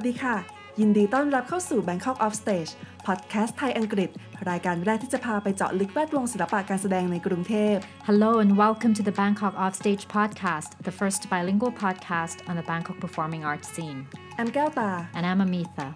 [0.00, 0.36] วัสดีค่ะ
[0.80, 2.72] ยินดีต้อนรับเข้าสู่ Bangkok Off Stage
[3.06, 4.10] พอดแคสต์ไทยอังกฤษ
[4.50, 7.76] รายการแรกที่จะพาไปเจาะลึกแวดวงศิลปะการแสดงในกรุงเทพ
[8.08, 12.98] Hello and welcome to the Bangkok Offstage podcast, the first bilingual podcast on the Bangkok
[13.04, 13.98] performing arts scene.
[14.36, 15.86] แอมแก้วตา And I'm Amitha.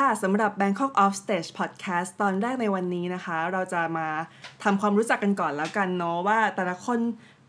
[0.00, 4.08] ค่ะสำหรับ Bangkok Off Stage Podcast ตอนแรกในวันนี้นะคะ เราจะมา
[4.64, 6.98] ทำความรู้จักกันก่อนแล้วกันเนาะว่าแต่ละคน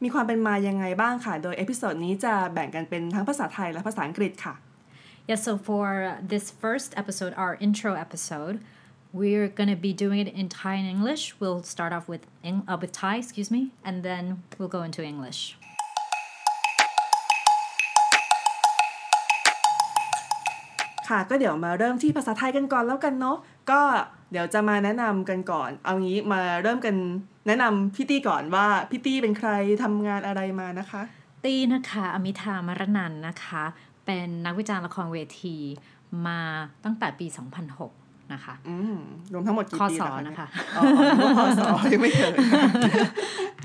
[0.04, 4.54] มีความเป็นมายังไงบ้างค่ะ โดย episode นี้จะแบ่งกันเป็นทั้งภาษาไทยและภาษาอังกฤษค่ะ
[5.30, 5.86] Yeah, so for
[6.32, 8.56] this first episode, our intro episode,
[9.20, 11.24] we're gonna be doing it in Thai and English.
[11.40, 12.24] We'll start off with
[12.72, 14.24] uh, with Thai, excuse me, and then
[14.58, 15.40] we'll go into English.
[21.12, 23.38] ค่ะ ก็เดี๋ยวมาเริ่มที่ภาษาไทยกันก่อนแล้วกันเนาะ
[23.72, 23.82] ก็
[24.32, 26.96] เดี๋ยวจะมาแนะนำกันก่อน เอางี้มาเริ่มกัน
[27.48, 29.50] แนะนำพี่ตี้ก่อนว่าพี่ตี้เป็นใคร
[29.84, 31.02] ทำงานอะไรมานะคะ
[31.44, 33.64] ตี้นะคะอมิธามรนันนะคะ
[34.06, 35.58] เป็นนักวิจารณ์ละครเวที
[36.28, 36.40] มา
[36.84, 37.28] ตั้งแต่ปี
[37.68, 38.01] 2006
[38.34, 38.96] นะคะอืม
[39.34, 40.84] รวมทั้งหมดกี่ข้อปีสแล้วอคะนะคะอ๋อ
[41.20, 42.34] อ๋อพอสอยังไม่เกิด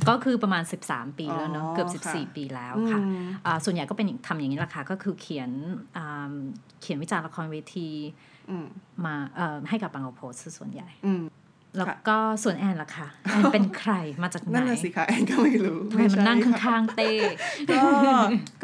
[0.09, 5.51] ก็คือประมาณ 13 ปีแล้วเนาะอ๋อเกือบค่ะ14 ปีแล้วค่ะอืมอ่าส่วนใหญ่ก็เป็นทำอย่างนี้แหละค่ะ ก็คือเขียน
[5.97, 6.33] อ่า
[6.81, 7.89] เขียนวิจารณ์ละครเวที
[8.51, 8.67] อืม
[9.05, 11.23] มาเอ่อให้กับบางกอกโพสต์ส่วนใหญ่อืม
[11.77, 17.11] แล้วก็ส่วนแอนล่ะค่ะแอนเป็นใครมาจากไหนนั่นน่ะสิคะแอนก็ไม่รู้ทำไมมันนั่งใช่ค่ะข้างๆเต้
[17.73, 17.85] ก็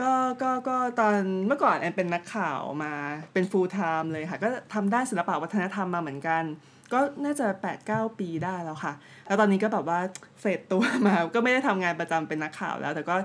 [0.00, 2.92] ก็ก็ก็ตอนเมื่อก่อนแอนเป็นนักข่าวมา
[3.32, 6.44] เป็น full time เลยค่ะ ก็ทำด้านศิลปะวัฒนธรรมมาเหมือนกัน
[6.92, 7.46] ก็น่าจะ
[7.82, 8.92] 8-9 ปีได้แล้วค่ะ
[9.26, 9.98] แล้วตอนนี้ก็แบบว่า
[10.40, 13.16] เฟดตัวมาก็ไม่ได้ทำงานประจำเป็นนักข่าวแล้ว แต่ก็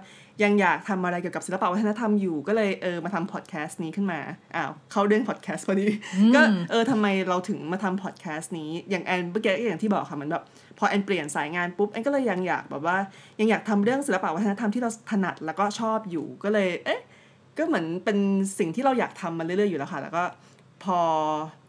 [0.44, 4.20] ยังอยากทำอะไรเกี่ยวกับศิลปะวัฒนธรรมอยู่ก็เลยเออมาทำพอดแคสต์นี้ขึ้นมา
[4.56, 5.88] อ้าวเข้าเรื่องพอดแคสต์พอดี
[6.36, 6.42] ก็
[6.72, 10.44] เออทำไมเราถึงมาทำพอดแคสต์นี้อย่างแอนเมื่อกี้อย่างที่บอกค่ะมันแบบ
[10.80, 12.98] พอแอนเปลี่ยนสายงานปุ๊บแอนก็เลยยังอยากแบบว่า
[13.40, 17.02] ยังอยากทำเรื่องศิลปะวัฒนธรรมที่เราถนัดแล้วก็ชอบอยู่ก็เลยเอ๊ะ
[17.58, 18.18] ก็เหมือนเป็น
[18.60, 20.24] สิ่งที่เราอยากทำมาเรื่อยๆอยู่แล้วค่ะ แล้วก็
[20.84, 21.00] พอ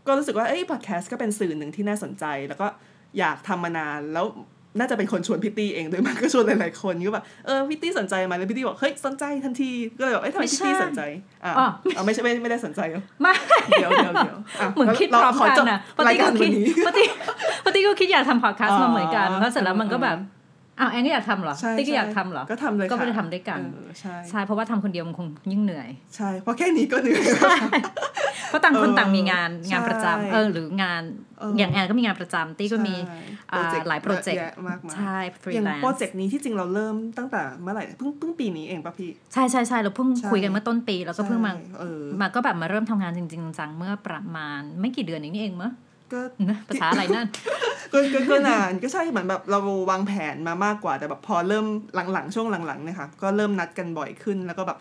[0.06, 2.66] ก็รู้สึกว่าเอ้ยพอดแคสต์ก็เป็นสื่อหนึ่งที่น่าสนใจ แล้วก็
[3.18, 4.26] อยากทำมานานแล้ว
[4.78, 11.02] น่าจะเป็นคนชวนพี่ตี้เองด้วยมันก็ชวนหลายๆคนก็แบบเออพี่ตี้สนใจไหมแล้วพี่ตี้บอกเฮ้ยสนใจทันทีก็เลยบอกเอ้ยทำไมพี่ตี้สนใจ
[11.44, 13.32] อะอ๋อเอาไม่ใช่ไม่ไม่ได้สนใจเหรอไม่
[13.68, 17.04] เดี๋ยวเดี๋ยวเดี๋ยวะเหมือนคิดพร้อมขกันจบนะปรายฏิการก็วัคิดนนี้ปฏิ
[17.64, 20.16] ปฏิก็คิดอยากทำพอดแคสต์อ๋อมาเหมือนกันแล้วเสร็จแล้วมันก็แบบ
[20.80, 27.24] อ้าวแอนก็อยากทำเหรอ ใช่ติ๊กก็ใช่อยากทำเหรอ ก็ทำเลยก็ค่ะไม่ได้ทำด้วยกัน เออใช่ใช่เพราะว่าทำคนเดียวมันคงยิ่งเหนื่อย ใช่เพราะแค่นี้ก็เหนื่อย
[28.48, 31.02] เพราะต่างคนเออต่างมีงานงานประจำใช่เออหรืองาน
[31.38, 33.18] เอออ อย่างแอนก็มีงานประจำตี้ก็มี ใช่
[33.52, 45.72] อ่าโปรเจกต์หลายโปรเจกต์เยอะแยะมากมายใช่ฟรีแลนซ์ อย่างโปรเจกต์นี้ที่จริงเราเริ่มตั้งแต่เมื่อไหร่เพิ่งเพิ่งปีนี้เองป่ะพี่ ใช่ใช่ใช่เราเพิ่งใช่ คุยกันเมื่อต้นปี แล้วก็เพิ่งมา ใช่เออ มาก็แบบมาเริ่มทำงานจริงๆจังๆเมื่อประมาณไม่กี่เดือนเองนี่เองมั้ง
[46.12, 46.20] ก็
[46.50, 47.26] นะภาษาอะไรนั่น
[47.92, 49.58] ก็ก็ก็นานก็ใช่เหมือนแบบเรา
[49.90, 51.66] วางแผนมามากกว่าแต่แบบพอเริ่ม
[52.12, 54.78] หลังๆ ช่วงหลังๆเนี่ยค่ะก็เริ่มนัดกันบ่อยขึ้นแล้วก็แบบ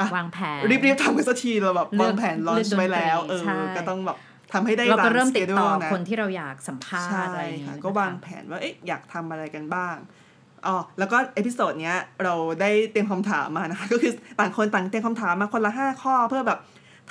[0.00, 4.16] อะวางแผนรีบๆทำกันสักทีเราแบบเลือกวางแผนลอนเลือกดนตรีไว้แล้วเออใช่ก็ต้องแบบ
[4.52, 9.96] ทำให้ได้เราก็เริ่มตติดต่อ schedule ะคนที่เราอยากสัมภาใช่ษณ์อะไรอย่างค่ะเงี้ยก็วางแผนว่าเอ๊ะอยากทำอะไรกันบ้าง
[10.66, 16.58] อ๋อแล้วก็ episode เนี้ยเราได้เตรียมคำถามมานะคะก็คือต่างคนต่างเตรียมคำถามมาคนละห้าข้อเพื่อแบบ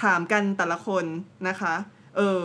[0.03, 1.05] ถามกันแต่ละคน
[1.47, 1.73] นะคะ
[2.17, 2.41] เออ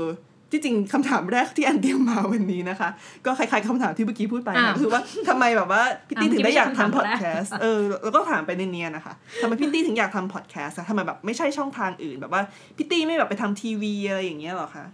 [0.50, 2.88] ที่จริงคำถามแรกที่อันเตรียมมาวันนี้นะคะ
[3.26, 12.42] ก็คล้ายๆคำถามที่เมื่อกี้พูดไปอ้าวนะคือว่าทำไมแบบว่าพี่ตี้อ้าวถึงได้อยากไม่ใช่คำถามแรกทำพอดแคสต์เออแล้วก็ถามไปเนียนๆนะคะทำไมพี่ตี้ถึงอยากทำพอดแคสต์อะทำไมแบบไม่ใช่ช่องทางอื่นแบบว่า
[12.76, 14.84] พี่ตี้ไม่แบบไปทำทีวีอะไรอย่างเงี้ยหรอคะ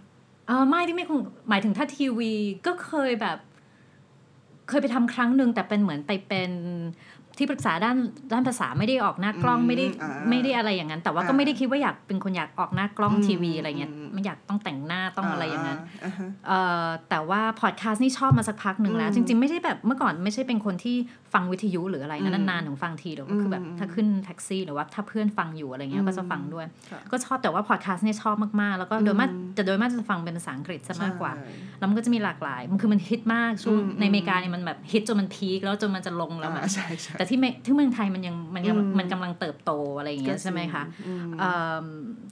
[0.47, 1.19] เออไม่ที่ไม่คง
[1.49, 2.31] หมายถึงถ้าทีวี
[2.65, 3.37] ก็เคยแบบ
[4.69, 6.51] เคยไปทำครั้งหนึ่งแต่เป็นเหมือนไปเป็น
[7.37, 7.97] ที่ปรึกษาด้าน
[8.33, 20.97] ด้านภาษาไม่ได้ออกหน้ากล้องอืมไม่ได้อ่าไม่ได้อะไรอย่างนั้น แต่ว่าก็อ่าไม่ได้คิดว่าอยากเป็นคนอยากออกหน้ากล้องอืมทีวีอะไรเงี้ยอืมไม่อยากต้องแต่งหน้าต้องอะไรอย่างนั้นอ่าฮะเอ่อแต่ว่าพอดแคสต์นี่ชอบมาสักพักหนึ่งแล้วอืมจริง ๆ ไม่ได้แบบเมื่อก่อนไม่ใช่เป็นคนที่
[21.33, 41.53] ฟังวิทยุหรืออะไรนะอืมนานๆถึงฟังทีหรือว่าคือแบบอืมถ้าขึ้นแท็กซี่หรือว่าถ้าเพื่อนฟังอยู่อะไรเงี้ยก็จะฟังด้วยค่ะก็ชอบแต่ว่าพอดแคสต์เนี่ยชอบมากๆ แล้วก็โดยมากอืมจะโดยมากจะฟังเป็นภาษาอังกฤษซะมากกว่าใช่แล้วมันก็จะมีหลากหลาย มันคือมันฮิตมากช่วงอืมในอเมริกาเนี่ยมันแบบฮิตจนมันพีคแล้วจนมันจะลงแล้วมันอ่าใช่ใช่แต่ที่เมที่เมืองไทยมันยังมันยังอืมมันกำลังเติบโตอะไรอย่างเงี้ยก็จริงใช่ไหมคะอืมเอิ่
[41.83, 41.85] ม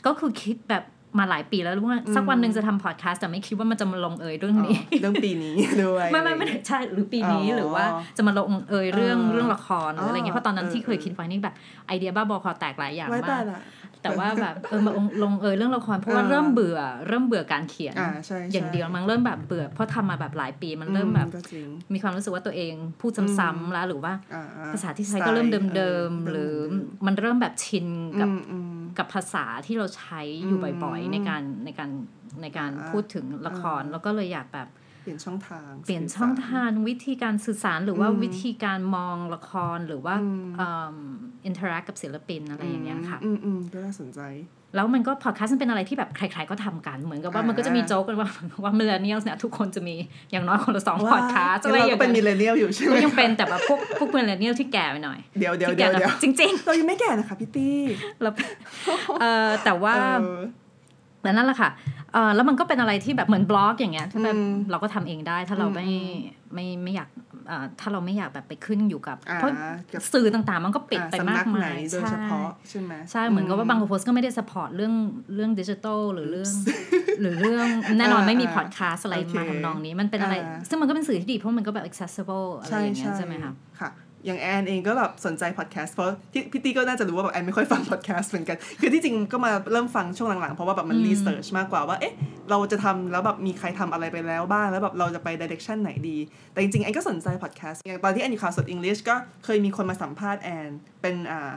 [0.06, 0.84] ก็คือคิดแบบ
[1.20, 7.86] มาหลายปีแล้วรู้ว่าสักวันหนึ่งจะทำพอดแคสต์แต่ไม่คิดว่ามันจะมาลงเอยเรื่องนี้ เรื่องปีนี้ด้วยไม่ไม่ไม่ได้ใช่หรือปีนี้อ๋อหรือว่า
[8.18, 11.56] จะมาลงเอยเรื่องเออเรื่องละครหรืออะไรเงี้ยอ๋อเพราะตอนนั้นที่เออเคยคิดไว้นี่แบบ
[11.88, 13.62] ไอเดียบ้าบอคอแตกหลายอย่างไว้มาตายกละ
[14.04, 14.92] แต่ว่าแบบเออมา
[15.24, 24.42] ลงเอยเรื่องละครเพราะว่าเออเริ่มเบื่อ เริ่มเบื่อการเขียนอ่าใช่ใช่อย่างเดียวมันเริ่มแบบเบื่อเพราะทำมาแบบหลายปีมันเริ่มแบบก็จริงมีความรู้สึกว่าตัวเองพูดซ้ำๆแล้วหรือว่าอ่
[24.74, 26.56] ภาษาที่ใช้ก็เริ่มเดิมๆหรือ
[27.06, 27.88] มันเริ่มแบบชิน
[28.22, 31.90] กับอืมอืม กับภาษาที่เราใช้อยู่บ่อยๆ ในการในการ
[32.42, 34.68] ในการอ่าพูดถึงละครอ่าแล้วก็เลยอยากแบบ
[35.02, 40.16] เปลี่ยนช่องทาง เปลี่ยนช่องทางวิธีการสื่อสารหรือว่าวิธีการมองละครหรือว่า
[41.46, 44.22] interact กับศิลปินอะไรอย่างเงี้ยค่ะ อืมอืมก็น่าสนใจ
[44.76, 48.30] แล้วมันก็พอดแคสต์มันเป็นอะไรที่แบบใคร ๆก็ทำกัน เหมือนกับว่าอ่ามันก็จะมีโจ๊กกันว่า
[48.64, 49.96] ว่า millennial เนี่ยทุกคนจะมี
[50.32, 58.34] อย่างน้อยคนละสองพอดแคสต์อะไรอย่างเป็นมิเงี้ยเราก็เป็น millennialยลอยู่ใช่ไหมก็ยัยังเป็นแต่แบบพวกพวก millennial ที่แก่ไปหน่อยเดี๋ยวเดี๋ยวเดี๋ยวเดี๋ยวที่จริงเรายังไม่แก่นะคะพี่ตี้ ที่แก่ๆแล้ว
[59.22, 60.40] เออแต่ว่าเออ
[61.22, 61.70] แต่นั่นแหละค่ะ
[62.14, 65.88] เออแล้วมันก็เป็นอะไรที่แบบเหมือนบล็อกอย่างเงี้ยที่แบบอืมเราก็ทำเองได้ ถ้าเราอืมไม่
[66.54, 67.10] ไม่ไม่อยาก
[67.48, 69.52] เอ่อถ้าเราไม่อยากแบบไปขึ้นอยู่กับอ่าเพราะ
[69.94, 74.94] กับสื่อต่างๆ มันก็ปิดอ่าไปสำมานักกมาไหนยโดยเฉพาะใช่ไหมใช่เหมือนกับว่าบางโพสก็ไม่ได้สปอร์ตเรื่อง
[75.36, 76.52] เรื่องดิจิทัลหรือเรื่อง
[77.22, 83.90] หรือเรื่องแน่นอนอ่าไม่มีอ่าพอดแคสต์อะไรโอเคมาทำนองนี้มันเป็นอะไรอ่าซึ่งมันก็เป็นสื่อที่ดีเพราะมันก็แบบ accessible อะไรอย่างเงี้ยใช่ไหมคะค่ะ
[84.26, 92.14] อย่างแอนเองก็แบบสนใจพอดแคสต์เพราะที่พี่ตี้ก็น่าจะรู้ว่าแบบแอนไม่ค่อยฟังพอดแคสต์เหมือนกัน คือที่จริงก็มาเริ่มฟังช่วงหลังๆ เพราะว่าแบบมันอืมรีเสิร์ชมากกว่าว่า เอ๊ะ
[92.50, 96.18] เราจะทำแล้วแบบมีใครทำอะไรไปแล้วบ้าง แล้วแบบเราจะไป direction ไหนดี
[96.52, 99.16] แต่จริงๆ แอนก็สนใจพอดแคสต์อย่างตอนที่แอนอยู่ข่าวสดอังกฤษก็
[99.46, 100.70] เคยมีคนมาสัมภาษณ์แอน
[101.02, 101.52] เป็นอ่า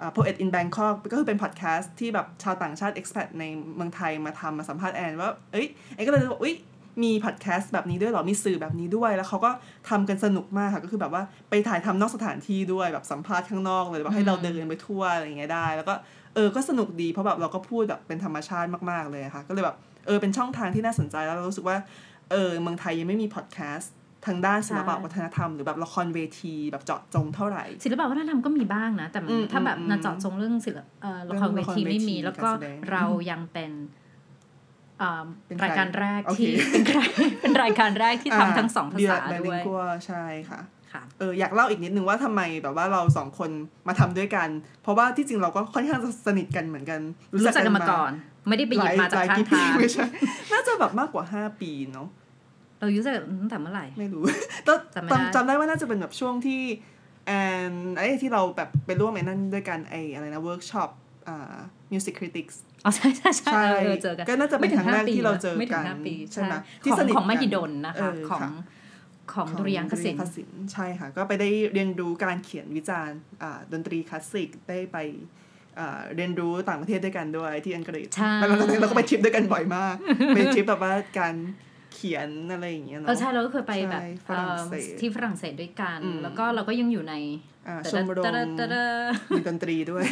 [0.00, 3.44] อ่า Poet in Bangkok ก็คือเป็นพอดแคสต์ที่แบบชาวต่างชาติ expat ใน
[3.76, 6.54] เมืองไทยมาทำมาสัมภาษณ์แอนว่าเอ้ยแอนก็เลยรู้ว่าอุ้ย
[7.02, 9.50] มีพอดแคสต์แบบนี้ด้วยเหรอ มีสื่อแบบนี้ด้วย แล้วเขาก็
[9.88, 15.94] ทำกันสนุกมากค่ะ ก็คือแบบว่าไปถ่ายทำนอกสถานที่ด้วยแบบสัมภาษณ์ข้างนอกเลยแบบให้เราเดินไปทั่วอะไรอย่างเงี้ยได้ แล้วก็
[16.34, 21.76] เออ ก็สนุกดี เพราะแบบเราก็พูดแบบเป็นธรรมชาติมากๆเลยอะค่ะ ก็เลยแบบเออเป็นช่องทางที่น่าสนใจแล้วเรารู้สึกว่า
[22.30, 23.92] เออเมืองไทยยังไม่มีพอดแคสต์
[24.26, 34.07] ทางด้านศิลปะใช่วัฒนธรรมหรือแบบละครเวทีแบบเจาะจงเท่าไหร่ ศิลปะวัฒนธรรมก็มีบ้างนะ แต่มันอืมถ้าแบบอืมนาเจาะจงเรื่องศิลปเอ่อละครเรื่เวองละครทีไม่มีเวทีแล้วก็การแสดงเรายังเป็นเอ่อเป็นใค
[35.02, 35.04] ร
[35.64, 37.10] รายการแรกโอเคที่เป็นราย
[37.40, 40.60] เป็นรายการแรกที่ทำทั้งสองภาษาไบด้ลิวงยกัวใช่ค่ะ
[40.92, 43.50] ค่ะเอออยากเล่าอีกนิดนึงว่าทำไมแบบว่าเราสองคน
[43.88, 44.48] มาทำด้วยกัน
[44.82, 47.00] เพราะว่าที่จริงเราก็ค่อนข้างจะสนิทกันเหมือนกัน
[47.34, 48.12] รู้จักกันมาก่อน
[48.48, 50.04] ไม่ได้ไปหยิบมาจากหลยข้างกี่ปีทางไม่ใช่
[50.52, 52.08] น่าจะแบบมากกว่า5ปีเนาะ
[52.78, 54.22] เรารู้จักกันตั้งแต่เมื่อไหร่ไม่รู้
[54.64, 56.62] แต่จำไม่ได้จำได้ว่าน่าจะเป็นแบบช่วงที่
[57.26, 57.30] แอ
[57.70, 60.90] นไอ้ที่เราแบบไปร่วมไอ้นั่นด้วยกันไอ้อะไรนะเวิร์กช็อป
[61.28, 61.56] อ่า
[61.92, 68.50] music critics อ๋อใช่ใช่ใช่ใช่เออเจอกันก็น่าจะเป็นไม่ถึครั้งแรกห้าปีที่เราเจอไม่ถึกังนห้าปีใช่ไหมขที่องสนิทของมกันหิดลนะเอคะอของค่ะ
[69.32, 74.96] ของดุริยางคศิลป์ดุริยางคศิลป์ใช่ค่ะ ก็ไปได้เรียนรู้การเขียนวิจารณ์อ่าดนตรีคลาสสิกได้ไป
[75.78, 79.94] อ่าเรียนรู้ต่างประเทศด้วยกันด้วยที่อังกฤษใช่แล้วเราเราก็ไปทริปด้วยกันบ่อยมาก
[80.34, 81.34] ไปทริปแบบว่าการ
[81.94, 87.14] เขียนอะไรอย่างเงี้ยเอเนาะอใช่เราก็เคยไปแบบใช่ฝรั่งเศสเอ่อที่ฝรั่งเศสด้วยกันอืมแล้วก็เราก็ยังอยู่ใน
[87.57, 87.57] อ่า
[87.92, 88.84] ชมรมตะดะตะดะ
[89.36, 90.04] มีดนตรีด้วย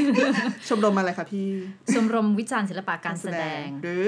[0.69, 1.49] ชมรมอะไรคะพี่
[1.95, 4.05] ชมรมวิจารณ์ศิลปะการแสดง หรือ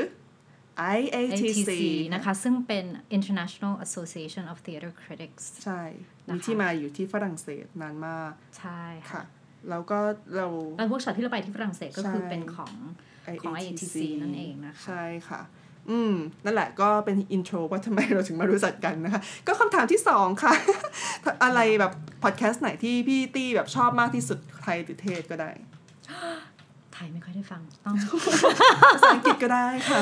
[0.99, 1.71] IATC ATC
[2.15, 2.85] นะคะ ซึ่งเป็น
[3.17, 5.83] International Association of Theatre Critics ใช่
[6.29, 9.23] นะคะมีที่มาอยู่ที่ฝรั่งเศสนานมาก ใช่ค่ะค่ะ
[9.71, 9.99] แล้วก็
[10.37, 10.47] เรา
[10.79, 12.75] แล้วเวิร์กช็อปที่เราไปที่ฝรั่งเศสก็คือใช่เป็นของ
[13.41, 15.41] ของ IATC นั่นเองนะคะ ใช่ค่ะ
[15.91, 16.15] อืม
[16.45, 20.53] นั่นแหละก็เป็น intro ว่าทำไมเราถึงมารู้จักกันนะคะ ก็คำถามที่สองค่ะ
[21.45, 21.93] อะไรแบบ
[22.23, 25.51] พอดแคสต์ไหนที่พี่ตี้แบบชอบมากที่สุดไทยหรือเทศก็ได้
[26.95, 27.95] ไทยไม่ค่อยได้ฟังต้อง
[28.95, 30.01] ภาษาอังกฤษก็ได้ค่ะ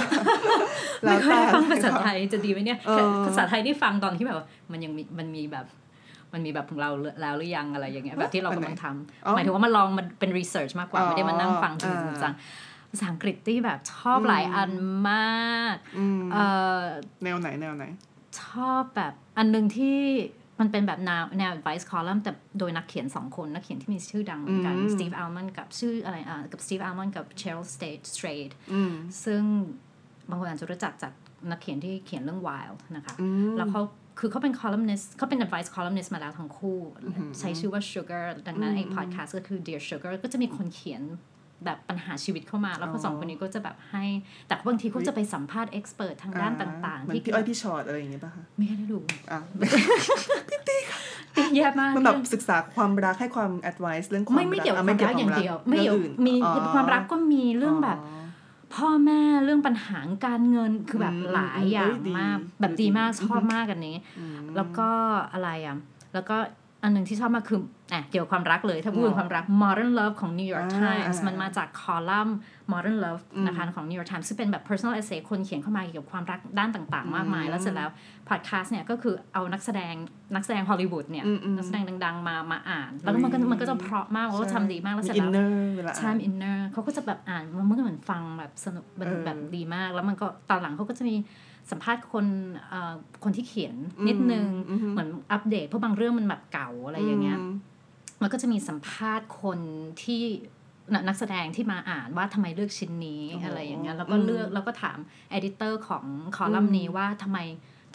[1.02, 5.66] ไม่ค่อยได้ฟังแล้วแต่ภาษาไทยจะดีไหมเนี่ยเออภาษาไทยที่ฟังตอนที่แบบว่ามันยังมีมันมีแบบ
[6.32, 6.90] มันมีแบบของเรา
[7.20, 8.86] แล้วหรือยังอะไรอย่างเงี้ยแบบที่เรากำลังท
[9.26, 12.34] อ๋อำหมายถึงว่ามาลองมันเป็นรีเสิร์ชมากกว่าอ๋อไม่ได้มานั่งฟังจริงอ่าๆจัง
[12.90, 14.70] ภาษาอังกฤษที่แบบชอบหลายอัน
[15.10, 16.36] มากอืมเอ
[16.80, 16.82] อ
[17.24, 17.84] แนวไหนแนวไหน
[18.42, 19.98] ชอบแบบอันหนึ่งที่
[20.60, 28.92] มันเป็นแบบแนวแนว advice column แต่โดยนักเขียนสองคนนักเขียนที่มีชื่อดังเหมือนกันอืม Steve Almond กับชื่ออะไรอะกับ Steve Almond กับ Cheryl Strayed อืม
[29.24, 29.42] ซึ่ง
[30.28, 31.12] บางคนอาจจะรู้จักจาก
[31.50, 33.82] นักเขียนที่เขียนเรื่อง Wild นะคะอืมแล้วเขา
[34.18, 36.78] คือเขาเป็น columnist เขาเป็น advice columnist มาแล้วทั้งคู่
[37.38, 41.02] ใช้ชื่อว่า Sugar ดังนั้นไอ้ podcast ก็คือ Dear Sugar ก็จะมีคนเขียน
[41.64, 44.04] แบบปัญหาชีวิตเข้ามา แล้วเขาสองคนนี้ก็จะแบบให้
[44.46, 48.98] แต่บางทีเขาจะไปสัมภาษณ์ expert ทางด้านต่างๆ เหมืๆอนที่พี่อ้อยพี่ชอตอะไรอย่างเงี้ยป่ะคะไม่ได้ดู
[49.30, 49.40] อะ
[51.54, 57.98] แย่มากมันแบบศึกษาความรักให้ความ advice เรื่องความไม่ไม่เกี่ยวกับอะความรักอย่างเดียวไม่เกี่ยวรื่องอื่นมีอ๋อความรักก็มีเรื่องแบบ
[58.74, 63.96] พ่อแม่เรื่องปัญหาการเงินคือแบบอืมหลายอย่างเอ้ยดีมากแบบดีมากดีชอบมากอันนี้
[64.56, 64.88] แล้วก็
[65.32, 65.76] อะไรอะ
[66.14, 66.36] แล้วก็
[66.86, 67.60] อันหนึ่งที่ชอบมากคือ
[67.92, 72.36] อะเกี่ยวกับความรักเลย ถ้าพูดถึงความรัก Modern Love ของ New York อ่า Times อ่ามันมาจากคอลัมน์
[72.72, 77.88] Modern Love นะคะของ New York Times ซึ่งเป็นแบบ personal essay คนเขียนเข้ามาเกี่ยวกับความรักด้านต่างๆ มากมาย แล้วเสร็จแล้ว
[78.28, 79.94] podcast เนี่ยก็คือเอานักแสดง
[80.34, 91.16] นักแสดงฮอลลีวูดเนี่ยอืมอืมนักแสดงดัง ๆ มามาอ่าน แล้วก็มันก็มันก็จะเพราะมากแล้วก็ทำดีมากแล้วเสร็จอิแล้ว inner เวลาใช่ inner เขาก็จะแบบอ่านมันก็เหมือนฟังแบบสนุกมันเออแบบดีมาก แล้วมันก็ตอนหลังเขาก็จะมี
[91.70, 92.26] สัมภาษณ์คน
[92.68, 92.94] เอ่อ
[93.24, 93.74] คนที่เขียน
[94.08, 97.52] นิดนึงอืมอืมเหมือนอัปเดตเพราะบางเรื่องมันแบบเก่าอะไรอย่างเงี้ยม
[98.22, 99.58] มันก็จะมีสัมภาษณ์คน
[100.02, 100.22] ที่
[100.94, 104.98] นักนักแสดงที่มาอ่านว่าทำไมเลือกชิ้นนี้โอ้โหอะไรอย่างเงี้ยแล้วก็เลือกแล้วก็ถาม
[105.30, 106.04] editor ของ
[106.36, 107.40] คอลัมน์นี้ว่าทำไม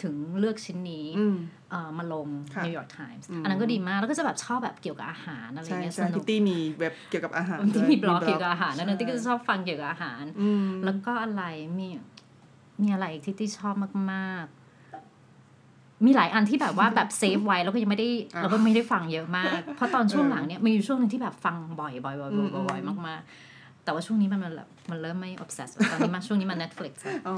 [0.02, 1.36] ถึงเลือกชิ้นนี้อืม
[1.70, 11.42] เอ่อมาลงค่ะ New York Times อืมอันนั้นก็ดีมาก แล้วก็จะแบบชอบแบบเกี่ยวกับอาหารอะไรเงี้ยสใช่นุพิกตตี้มีเว็บเกี่ยวกับอาหารที่ด้วยมีบล็อกเกี่ยวกับอาหารนั่นนึงที่ก็ใช่จะชอบฟังเกี่ยวกับอาหารอืมแล้วก็อะไร
[11.78, 11.88] มี
[12.82, 13.74] มีอะไรอีกที่ที่ชอบ
[14.12, 27.36] มากๆ มีหลายอันที่แบบว่าแบบ save ไว้แล้วก็ยังไม่ได้อ่าเราก็ไม่ได้ฟังเยอะมาก เพราะตอนช่วงหลังเนี่ยมีอยู่ช่วงหนึ่งที่แบบฟังบ่อยๆบ่อยๆบ่อยอืมๆบ่อยๆมากๆแต่ว่าช่วงนี้มันมันแบบมันเริ่มไม่ obsess ตอนนี้มาช่วงนี้มัน Netflix อะอ๋อ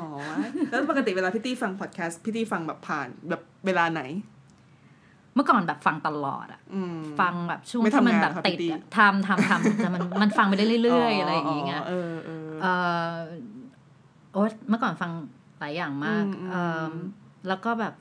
[0.71, 4.03] แล้วปกติเวลาพี่ตี้ฟังพอดแคสต์พี่ตี้ฟังแบบผ่านแบบเวลาไหน
[5.35, 11.83] เมื่อก่อนแบบฟังตลอดอะอืมฟังแบบช่วงไม่ที่ทำมันงานแบบครับติดพี่อะทำทำทำแต่มันมันฟังไปได้เรื่อยๆ อะไรอย่างเงี้ย
[14.35, 15.11] โอ๊ตเมื่อก่อนฟัง
[15.61, 16.93] หลายอย่างมากอืมอืมเออ
[17.49, 17.95] แล้วก็แบบ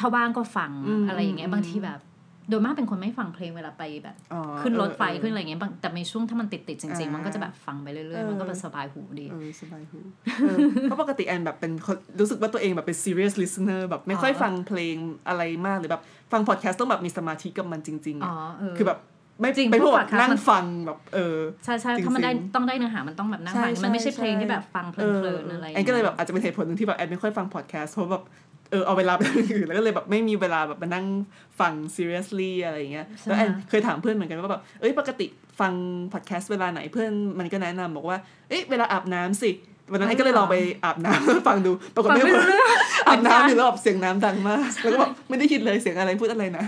[0.00, 2.00] ถ้าว่างก็ฟังอืมอะไรอย่างเงี้ยอืมบางทีแบบ
[2.48, 9.98] โดยมากเป็นคนไม่ฟังเพลงเวลาไปแบบอ๋อขึ้นรถไฟเออขึ้นอะไรเงี้ยบางแต่ในช่วงถ้ามันติดติดๆจริงอ่าๆมัมันก็จะแบบฟังไปเรื่เออยอๆมันก็เป็นสบายหูดีเออสบายหู
[10.42, 14.96] เออเพราะปกติแอนแบบเป็นคนรู้สึกว่าตัวเองแบบเป็น serious listener แบบไม่ค่อยอ๋อฟังเพลง
[15.28, 16.02] อะไรมากหรือแบบ
[16.32, 18.98] ฟังพอดแคสต์ต้องแบบมีสมาธิกับมันจริงๆอ๋ออะเออคือแบบ
[19.40, 28.24] ไม่จริงไม่พวกพวกแบบ podcast นั่งมันฟังแบบเออใช่ใช่จริงๆถ้ามันได้ต้องได้เนื้อหามันต้องแบบนั่งฟังใช่มันไม่ใช่ใช่เพลงที่แบบฟังเพเออลินๆอะไรอย่างแอนก็เลยเงี้แบบยออาจจะเป็นเหตุผลหนึ่งที่แบบแอนไม่ค่อยฟังพอดแคสต์เพราะแบบ
[28.70, 31.06] เออเอาเวลาไปทำอย่างอื่นแล้วก็เลยแบบไม่มีเวลาแบบมานั่ง
[31.60, 35.26] ฟัง seriously อะไรอย่างเงี้ยแล้วแอนเคยถามเพื่อนเหมือนกันว่าแบบเอ้ยปกติ
[35.60, 35.72] ฟัง
[36.12, 39.50] พอดแคสต์เวลาไหนเพื่อนมันก็แนะนำบอกว่าเอ้ยเวลาอาบน้ำสิ
[39.90, 42.68] วันนั้นแอนก็เลยลองไปอาบน้ำแล้วฟังดู ปรากฏฟังไม่ไม่เวิรู้เรื่อง ไม่ work
[43.08, 46.64] อาบน้ำอยู่แล้วแบบเสียงน้ำดังมาก แล้วก็แบบไม่ได้คิดเลยเสียงอะไรพูดอะไรนะ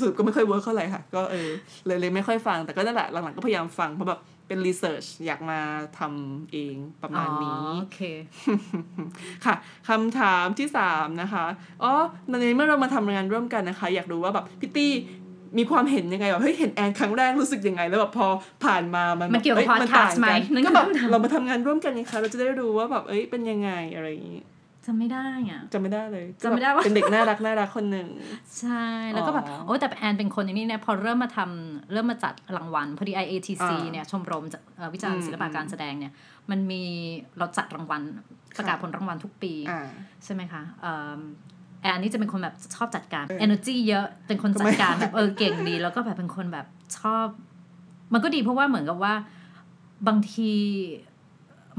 [0.00, 1.50] สรุดก็ไม่ค่อย work เท่าไหร่ค่ะ ก็เออ
[1.86, 5.60] เลยเลยไม่ค่อยฟัง แต่ก็นั่นแหละหลังๆก็พยายามฟังเพราะแบบเป็นรีเสิร์ชอยากมา
[5.98, 8.00] ทำเองประมาณนี้อ๋อโอเค
[9.44, 9.54] ค่ะ
[9.88, 11.44] คำถามที่สามนะคะ
[11.82, 11.92] อ๋อ
[12.28, 14.92] ในเมื่อเรามาทำงานร่วมกันนะคะ อยากรู้ว่าแบบพี่ตี้
[15.58, 18.26] มีความเห็นยังไงแบบเฮ้ยเห็นแอนครั้งแรกรู้สึกยังไง แล้วแบบพอ
[18.64, 24.42] ผ่านมามันมันเกี่ยวกับอ้ podcast ต่างไหมนั่นก็แบบคือคำถามเรามาทำงานร่วมกันไงคะเราจะได้รู้ว่าแบบเอ้ยเป็นยังไงอะไรอย่างงี้
[24.86, 28.08] จำไม่ได้อะจำไม่ได้เลยจำไม่ได้ว่าเป็นเด็กน่ารักน่ารักคนหนึ่ง
[28.58, 36.12] ใช่แล้วก็แบบอ๋อโอ้แต่แอนเป็นคนอย่างนี้เนี่ยพอเริ่มมาทำเริ่มมาจัดรางวัลพอดี IATC อ่าเนี่ยชมรมจะเอ่อวิจารอืณ์มศิลปะการแสดงเนี่ย
[36.50, 36.82] มันมี
[37.38, 38.02] เราจัดรางวัล
[38.56, 39.80] ประกาศผลรางวัลทุกปีอ่า
[40.24, 41.20] ใช่ไหมคะเอิ่ม
[41.82, 46.66] แอนนี่จะเป็นคนแบบชอบจัดการเออ energy เยอะเป็นคนจัดการแบบเออเก่งดี แล้วก็แบบเป็นคนแบบ
[46.98, 47.26] ชอบ
[48.12, 49.14] มันก็ดีเพราะว่าเหมือนกับว่า
[50.08, 50.52] บางที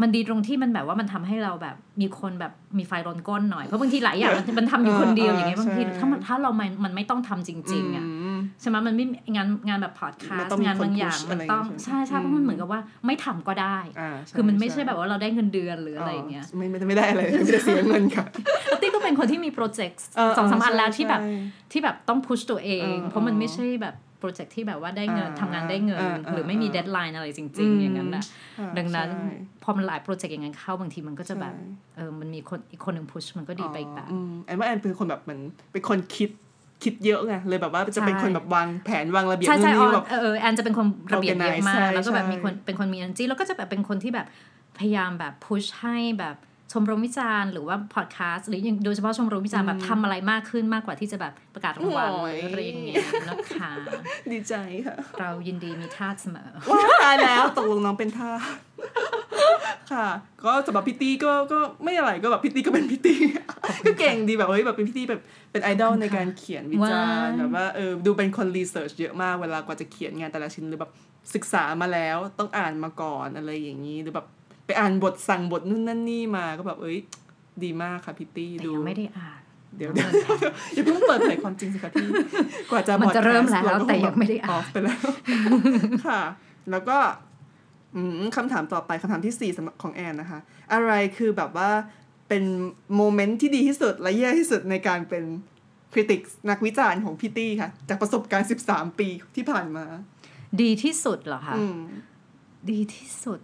[0.01, 8.20] มันดีตรงที่มันแบบว่ามันทำให้เราแบบมีคนแบบมีไฟร้อนก้นหน่อยเพราะบางทีหลายอย่างมันมันทำอยู่คนเดียวอย่างเงี้ยบางทีถ้ามันถ้าเรามันมันไม่ต้องทำจริง ๆอะม
[8.61, 18.25] ใช่ไหมมันไม่งานงานแบบพอดแคมัสนต้องต์มีงานคนบางอย่าง push มันต้องอะไรอย่างเงี้ยใช่ใช่เพราะมันเหมือนกับว่าไม่ทำก็ได้อ่าคือมันไม่ใช่แบบว่าเราได้เงินเดือนหรืออะไรอย่างเงี้ยไม่ไม่ไม่ได้อะไรไม่ได้เสียเงินค่ะ
[18.65, 21.31] แล้วตี้ก็เป็นคนที่มีโปรเจกต์เออสองสามอันใช่แล้วที่แบบใช่
[21.71, 28.23] ที่แบบต้องพุชตัวเองเออเพราะมันเออไม่ใช่แบบโปรเจกต์ที่แบบว่าได้เงินอ่าทำงานได้เงินอ่าอ่าหรือไม่มีอ่าเดทไลน์อะไรจริงอืมๆอย่างนั้นนะ
[28.59, 35.41] อ่าดังนั้นใช่พอมันหลายโปรเจกต์อย่างนั้นเข้าบางทีมันก็จะแบบใช่เออมันมีคนอีกคนหนึ่งพุชมันก็ดีไปอีกแบบอืมแอนว่าแอนเป็นคนแบบเหมือน
[35.71, 36.29] เป็นคนคิด
[36.83, 44.27] คิดเยอะไงเลยแบบว่าจะเป็นใช่คนแบบวางแผนวางระเบียบใช่นู่ใช่นอนี่อนแบบเออเออแอนจะเป็นคนระเบียบเยอะ organize มาใช่กแล้วก็แบบใช่มีคนเป็นคนมี energy แล้วก็จะแบบเป็นคนที่แบบ
[44.79, 46.37] พยายามแบบพุชให้แบบ
[46.71, 53.71] ชมรมวิจารณ์หรือว่าพอดแคสต์หรืออย่างโดยเฉพาะชมรมวิจารณ์แบบทำอะไรมากขึ้นมากกว่าที่จะแบบประกาศรางวัลโอ้ยหรืออะไรอย่างเงี้ยนะคะ
[54.31, 54.53] ดีใจ
[54.85, 58.41] ค่ะ เรายินดีมีทาสเสมอว้าวตายแล้วตกลงน้องเป็นท่าส
[59.91, 60.07] ค่ะ
[60.45, 63.19] ก็สำหรับพี่ตี้ก็ก็ไม่อะไรก็แบบพี่ตี้ก็เป็นพี่ตี้
[63.85, 65.21] ก็เก่งดีแบบเฮ้ยแบบเป็นพี่ตี้แบบ
[65.51, 70.91] เป็นไอดอลในการเขียนวิจารณ์ว้าวแบบว่าเออดูเป็นคนรีเสิร์ชเยอะมากเวลากว่าจะเขียนงานแต่ละชิ้นหรือแบบ
[71.33, 74.27] ศึกษามาแล้วต้องอ่านมาก่อนอะไรอย่างนี้หรือแบบ
[74.65, 76.97] ไปอ่านบทสั่งบทนู่นนั่นนี่มาก็แบบเอ้ย
[77.63, 79.41] ดีมากค่ะพี่ตี้แต่ดูยังไม่ได้อ่าน
[79.77, 80.09] เดี๋ยวเดี๋ยว
[80.73, 82.07] อย่าเพิ่งเปิดเผยความจริงสิคะพี่
[82.71, 84.99] กว่าจะมันจะเริ่ม podcast แล้วก็คแต่ยังไม่ได้ออ่าอนฟไปแล้ว
[86.07, 86.21] ค่ะ
[86.71, 87.30] แล้วก็อืม
[88.35, 90.39] คำถามต่อไปคำถามที่สี่สำหรับของแอนนะคะ
[90.73, 91.69] อะไรคือแบบว่า
[92.29, 92.43] เป็น
[92.95, 95.23] โมเมนต์ที่ดีที่สุดและแย่ที่สุดในการเป็น
[95.93, 99.85] คริติกนักวิจารณ์ของพี่ตี้ค่ะ จากประสบการณ์ 13 ปีที่ผ่านมา
[100.61, 101.77] ดีที่สุดเหรอคะอืม
[102.71, 103.39] ดีที่สุด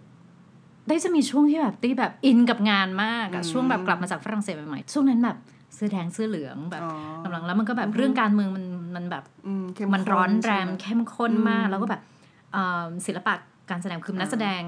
[0.88, 5.36] ได้จะมีช่วงที่แบบตีแบบอินกับงานมากอะอืมช่วงแบบกลับมาจากฝรั่งเศสใหม่ๆช่วงนั้นแบบ
[5.74, 6.92] เสื้อแดงเสื้อเหลืองแบบอ๋อ
[7.24, 8.64] กำลังแล้วมันก็แบบเรื่องการเมืองมัน
[8.96, 12.02] มันแบบอืมเข้มันร้อนแรงใช่ไหเข้มข้นมากอืมแล้วก็แบบ
[12.52, 13.34] เอ่อศิลปะ
[13.70, 14.62] การแสดงคือนักแสดง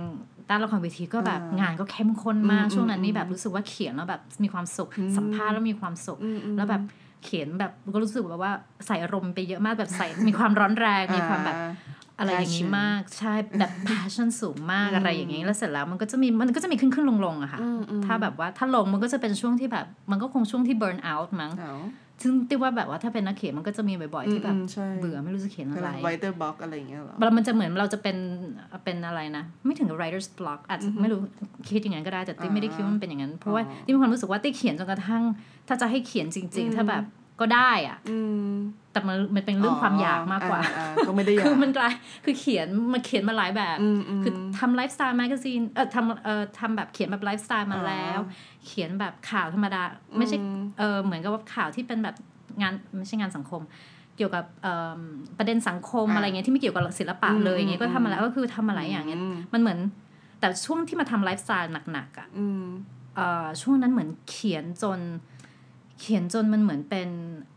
[0.50, 6.83] ด้านละครเวทีก็แบบอ่างงานก็เข้มข้นมากอืมช่วงนั้นนี่อืมแบบรู้สึกว่าเขียนแล้วแบบมีความสุขอืมสัมภาษณ์แล้วมีความสุขอืมอืมแล้วแบบ
[7.25, 8.52] เขียนแบบก็รู้สึกแบบว่า
[8.87, 11.66] ใส่อารมณ์ไปเยอะมากแบบใส่มีความร้อนแรงมีความแบบอ่
[12.19, 21.75] อะไรอย่างนี้ passion มากใช่แบบ passion สูงมากอะไรอย่างนี้แล้วเสร็จแล้วมันก็จะมีมันก็จะมีขึ้นขึ้นลงลงๆอะค่ะอืมอืมถ้าแบบว่าถ้าลงมันก็จะเป็นช่วงที่แบบ มันก็คงช่วงที่ burn out มั้งเอา
[22.22, 28.16] ซึ่งติว่าแบบว่าถ้าเป็นนักเขียนมันก็จะมีบ่อยๆ ที่แบบอืมใช่เบื่อไม่รู้จะเขียนอะไรไวเตอร์บ็อกอะไรอย่างเงี้ยเหรอเรามันจะเหมือนเราจะเป็น
[28.84, 31.20] เป็นอะไรนะ ไม่ถึงกับ writer's block อาจจะไม่รู้
[31.68, 35.22] คิดอย่างนั้นก็ได้แต่ตี้ไม่ได้คิดว่ามันเป็นอย่างนั้น เพราะว่าตี้มีความรู้สึกว่าตี้เขียนจนกระทั่ง
[35.68, 37.04] ถ้าจะให้เขียนจริง ๆ ถ้าแบบ
[37.40, 38.18] ก็ได้อะอื
[38.49, 38.50] ม
[38.92, 41.92] แต่มันมันเป็นเรื่องความอยากมากกว่าอ่อ่ก็ไม่ได้อยากคือมันกลาย
[42.25, 48.20] คือเขียนมันเขียนมาหลายแบบอืมอืมคือทำไลฟ์สไตล์ magazine เออทำเอ่อทำแบบเขียนแบบไลฟ์สไตล์มาแล้ว
[48.66, 49.82] เขียนแบบข่าวธรรมดา
[50.18, 52.16] ไม่ใช่อืมเออเหมือนกับว่าข่าวที่เป็นแบบ
[52.62, 53.62] งานไม่ใช่งานสังคม
[54.16, 55.00] เกี่ยวกับเอิ่ม
[55.38, 59.78] ประเด็นสังคมอ่าอะไรเงี้ยที่ไม่เกี่ยวกับศิลปะอืมเลยอย่างเงี้ยก็ทำมาแล้วก็คือทำมาหลายอย่างเงี้ยอืมมันเหมือน
[60.40, 62.64] แต่ช่วงที่มาทำไลฟ์สไตล์หนักๆอะอืม
[63.16, 64.99] เอ่อช่วงนั้นเหมือนเขียนจน
[66.00, 67.09] เขียนจนมันเหมือนเป็น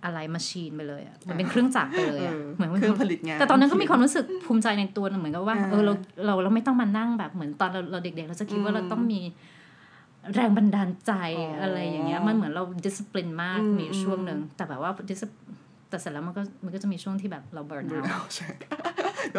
[0.03, 5.93] อะไรมาชีนไปเลยอะเหมือนเป็นเครื่องจักรไปเลยอะเออเหมือนเครื่องผลิตงานแต่ตอนนั้นก็มีความรู้สึกภูมิใจในตัวเหมือนกับว่าอ่าเออเรา
[6.25, 9.19] เราเราไม่ต้องมานั่งแบบเหมือนตอนเราเราเด็กๆ เราจะคิดว่าอืมเราต้องมี
[10.33, 18.47] แรงบันดาลใจอ๋อออะไรอย่างเงี้ยมันเหมือนเราดิส c ปลินมากอืมมีช่วงหนึ่งแต่แบบว่า discipline แต่เสร็จแล้วมันก็มันก็จะมีช่วงที่แบบเราเบิร์นเอาใช่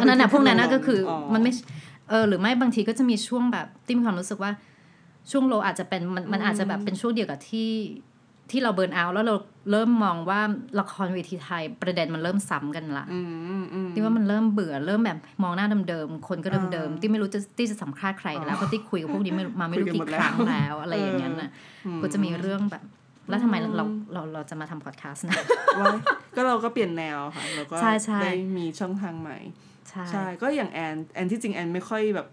[0.00, 1.52] อันนั้นนะพวกนั้นนะก็คือออมันไม่
[2.11, 4.50] เออหรือไม่บางทีก็จะมีช่วงแบบที่มีความรู้สึกว่า
[5.30, 7.70] ช่วงโลอาจจะเป็นมันมันอาจจะแบบเป็นช่วงเดียวกับที่
[8.50, 9.34] ที่เราเบิร์นเอาแล้วเรา
[9.70, 10.40] เริ่มมองว่า
[10.80, 21.50] ละครเวทีไทยประเด็นมันเริ่มซ้ำกันละอืมอืมอืมที่ว่ามันเริ่มเบื่อเริ่มแบบมองหน้าเดิมๆคนก็เดิมๆที่ไม่รู้จะที่จะสัมภาษณ์ใครกันแล้วเพราะที่คุยกับพวกนี้ไม่มาไม่รู้คุยกันหมดกี่ครั้งแล้วแล้วอะไรอย่างเงี้ยน่ะ
[22.02, 22.82] ก็จะมีเรื่องแบบ
[23.28, 25.36] แล้วทำไมเราเราเราเราจะมาทำพอดแคสต์นะ
[25.76, 25.86] ไว้
[26.36, 29.38] ก็เราก็เปลี่ยนแนวค่ะแล้วก็ใช่ใช่ได้มีช่องทางใหม่
[29.88, 32.26] ใช่ใช่ ก็อย่างแอนแอนที่จริงแอนไม่ค่อยแบบ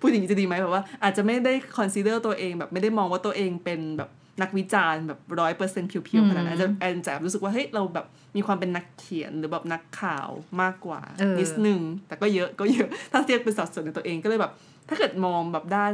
[0.00, 4.10] พูดอย่างนี้จะดีไหมแบบว่าอาจจะไม่ได้ consider ตัวเองแบบไม่ได้มองว่าตัวเองเป็นแบบ
[4.42, 10.28] นักวิจารณ์แบบร้อยเปอร์เซ็นต์เพียวๆขนาดนั้นอาจจะแอนจะรู้สึกว่าเฮ้ยเราแบบมีความเป็นนักเขียนหรือแบบนักข่าว
[10.62, 14.52] มากกว่าเออนิดนึง แต่ก็เยอะก็เยอะถ้าเทียบเป็นสัดส่วนในตัวเองก็เลยแบบ
[14.88, 15.92] ถ้าเกิดมองแบบด้าน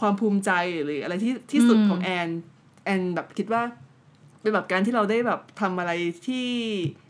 [0.00, 0.50] ความภูมิใจ
[0.84, 2.28] หรืออะไรที่ที่สุดของแอน
[2.84, 3.62] แอนแบบคิดว่า
[4.42, 5.92] เป็นแบบการที่เราได้แบบทำอะไร
[6.26, 6.48] ที่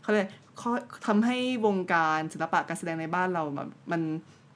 [0.01, 0.29] เขาเรียก
[0.61, 0.71] ข้อ
[1.07, 4.01] ทำให้วงการศิลปะการแสดงในบ้านเราแบบมัน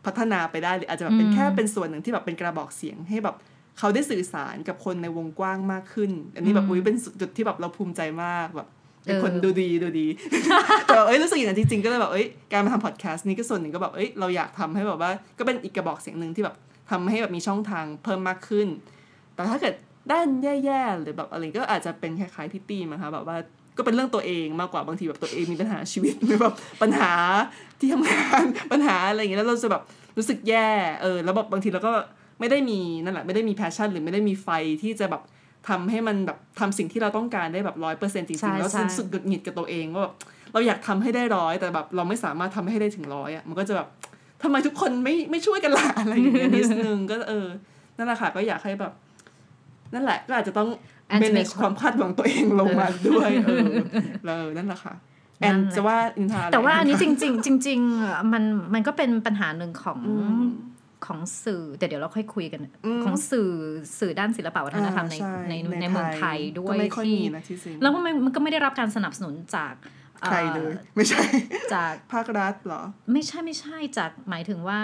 [0.05, 3.35] พัฒนาไปได้หรืออาจจะแบบเป็นอืมแค่เป็นส่วนหนึ่งที่แบบเป็นกระบอกเสียงให้แบบ
[3.79, 8.67] เขาได้สื่อสารกับคนในวงกว้างมากขึ้น อันนี้แบบอุ้ยเป็นจุดที่แบบเราภูมิใจมากแบบ
[9.03, 10.07] เป็นคนเออดูดีดูดี
[10.85, 16.55] แต่ว่าเอ้ยรู้สึกอย่างนั้นจริง ๆ ก็เลยแบบเอ้ยการมาทำพอดแคสต์นี้ก็ส่วนหนึ่งก็แบบเอ้ยเราอยากทำให้แบบว่าก็เป็นอีกกระบอกเสียงหนึ่งที่แบบ
[16.91, 18.67] ทำให้แบบมีช่องทางเพิ่มมากขึ้น
[19.35, 19.73] แต่ถ้าเกิด
[20.11, 23.37] ด้านแย่ๆหรือแบบอะไรก็อาจจะเป็นคล้ายๆพี่ตี้มั้งคะแบบว่า
[23.77, 27.11] ก็เป็นเรื่องตัวเองมากกว่าบางทีแบบตัวเองมีปัญหาชีวิตหรือแบบปัญหา
[27.79, 29.83] ที่ทำงานปัญหาอะไรอย่างเงี้ยแล้วเราจะแบบ
[30.17, 30.69] รู้สึกแย่
[31.01, 31.93] เออแล้วแบบบางทีเราก็
[32.39, 34.47] ไม่ได้มีนั่นแหละไม่ได้มี passion หรือไม่ได้มีไฟ
[34.81, 35.21] ที่จะแบบ
[35.69, 40.13] ทำให้มันแบบทำสิ่งที่เราต้องการได้แบบร้อยเปอร์เซ็นต์จใช่ริงๆ ใช่ แล้วใช่รู้สึกหงุดหงิดกับตัวเองว่าแบบ
[40.53, 43.87] เราอยากทำให้ได้ร้อยแต่แบบเราไม่สามารถทำให้ได้ถึงร้อยอะมันก็จะแบบ
[44.43, 47.47] ทำไมทุกคนไม่ไม่ช่วยกันล่ะอะไรอย่างเงี้ยนิดนึงก็เออ
[47.97, 48.93] นั่นแหละค่ะก็อยากให้แบบ
[49.93, 50.69] นั่นแหละก็อาจจะต้อง
[51.07, 53.67] แอนจะมี manage ความคาดหวังตัวเองลงมาด้วยเออ
[54.25, 54.93] แล้วนั่นแหละค่ะ
[55.39, 58.43] แอนนั่นแหละจะว่าอินทาอะไรแต่ว่าอันนี้จริง ๆ จริง ๆ มัน
[58.73, 60.43] มันก็เป็นปัญหาหนึ่งของอืม
[61.05, 63.51] ของสื่อแต่เดี๋ยวเราค่อยคุยกันอืมของสื่อ
[63.99, 69.73] สื่อด้านศิลปวัฒนธรรมในอ่าช่ในในเมืองไทยด้วก็ยไม่ค่อยที่มีนะที่จริงแล้วก็มันมันก็ไม่ได้รับการสนับสนุนจาก
[70.23, 71.23] อ่อใครเลย ไม่ใช่
[71.73, 72.81] จากภาครัฐเหรอ
[73.11, 74.79] ไม่ใช่ไม่ใช่จากหมายถึงว่า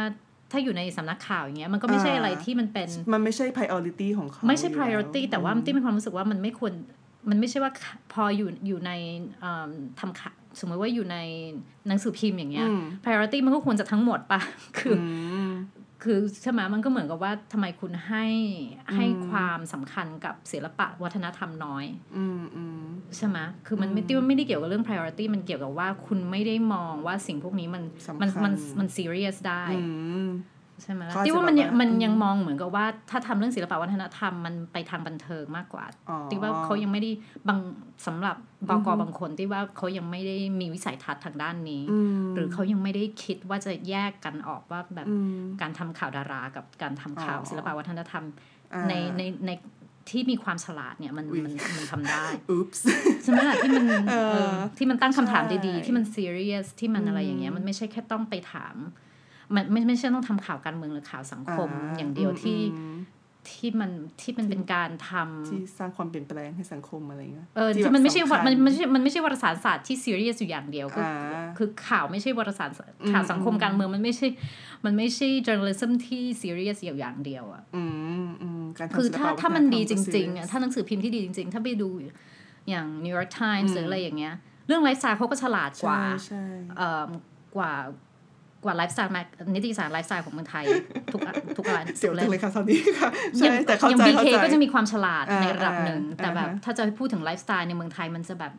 [0.52, 6.74] ถ้าอยู่ในสำนักข่าวอย่างเงี้ยมันก็ไม่ใช่อ่าอะไรที่มันเป็น มันไม่ใช่ priority ของเขาไม่ใช่อยู่แล้ว priority แต่ว่าที่มีความรู้สึกว่ามันไม่ควร
[7.30, 7.72] มันไม่ใช่ว่า
[8.14, 8.92] พออยู่อยู่ใน
[9.40, 9.70] เอิ่ม
[10.00, 11.18] ทำข่าวสมมติว่าอยู่ใน
[11.88, 14.40] หนังสือพิมพ์อย่างเงี้ยอืม priority มันก็ควรจะทั้งหมดปะ
[14.80, 15.02] คืออ
[15.41, 15.41] ม
[16.04, 18.26] คือใช่ไหมมันก็เหมือนกับว่าทำไมคุณให้
[18.96, 21.86] ให้อืมความสำคัญกับศิลปะวัฒนธรรมน้อย
[22.18, 22.82] อืมอืม
[23.18, 23.38] ใช่ไหม
[23.68, 29.82] คือมันไม่ที่ว่าไม่ได้เกี่ยวกับเรื่อง priority มันเกี่ยวกับว่าคุณไม่ได้มองว่าสิ่งพวกนี้มันสำคัญมันมันมัน serious ได้อื
[30.26, 30.28] ม
[30.84, 37.12] ใช่ไหมเขาอาจจะที่ว่ามันยังแบบว่ามันยังอืมมองเหมือนกับว่า ถ้าทำเรื่องศิลปะวัฒนธรรมมันไปทางบันเทิงมากกว่าอ๋อที่ว่าเขายังไม่ได้
[37.48, 37.60] บาง
[38.08, 38.36] สำหรับ
[38.70, 48.24] บกบางคนที่ว่าเขายังไม่ได้มีวิสัยทัศน์ทางด้านนี้อืมหรือเขายังไม่ได้คิดว่าจะแยกกันออกว่าแบบอืมการทำข่าวดารากับการทำข่าวอ๋อศิลปะวัฒนธรรม
[48.74, 49.52] อ่าในในใน
[50.10, 52.84] ที่มีความฉลาดเนี่ยมันอุ๊ยมันมันทำได้อุ๊ปส์
[53.24, 58.76] ใช่ไหมล่ะที่มันเออเออที่มันตั้งคำถามใช่ดีๆ ที่มัน serious ที่มันอะไรอย่างเงี้ยมันไม่ใช่แค่ต้องไปถาม
[59.56, 62.98] มันไม่ไม่ใช่ต้องทำข่าวการเมืองหรือข่าวสังคมอย่างเดียวที่อืม
[63.52, 72.70] ที่มันที่มันเป็นการทำที่สร้างความเปลี่ยนแปลงให้สังคมอะไรเงี้ยเออที่ที่แบบมันไม่ใช่ว่าสำคัญมันไม่ใช่มันไม่ใช่วารสารศาสตร์ที่ serious อยู่อย่างเดียวก็อ่าคือข่าวไม่ใช่วารสาร
[73.02, 74.28] อืมข่าวสังคมอืมการเมืองมันไม่ใช่
[74.86, 77.84] มันไม่ใช่ journalism ที่ serious อยู่อย่างเดียวอะอื
[78.26, 81.90] มอืมการทำคือศิลปะถ้าวัฒถ้ามันดีธจก็ริงๆ serious อะถ้าหนังสือพิมพ์ที่ดีจริง ๆ ถ้าไปดู
[82.70, 84.34] อย่าง New York Times หรืออะไรอย่างเงี้ย
[84.68, 86.44] เรื่องไลฟ์สไตล์เขาก็ฉลาดกว่าใช่ใช่
[86.78, 87.06] เอ่อ
[87.56, 88.11] กว่าก
[88.66, 89.14] ว่าไลฟ์สไตล์
[89.54, 90.66] นิตยสารไลฟ์สไตล์ของเมืองไทย
[91.14, 98.54] ทุกอันทุกอันเสียวทุกจัเล่งมเลยค่ะตอนนี้ค่ะอใช่ย่างแต่เข้าอย่างใจ BK เข้าใจก็จะมีความฉลาดอ่าในระดับหนึ่งอ่าแต่แบบอ่าฮะถ้าจะให้พูดถึงไลฟ์สไตล์ในเมืองไทยมันจะแบบ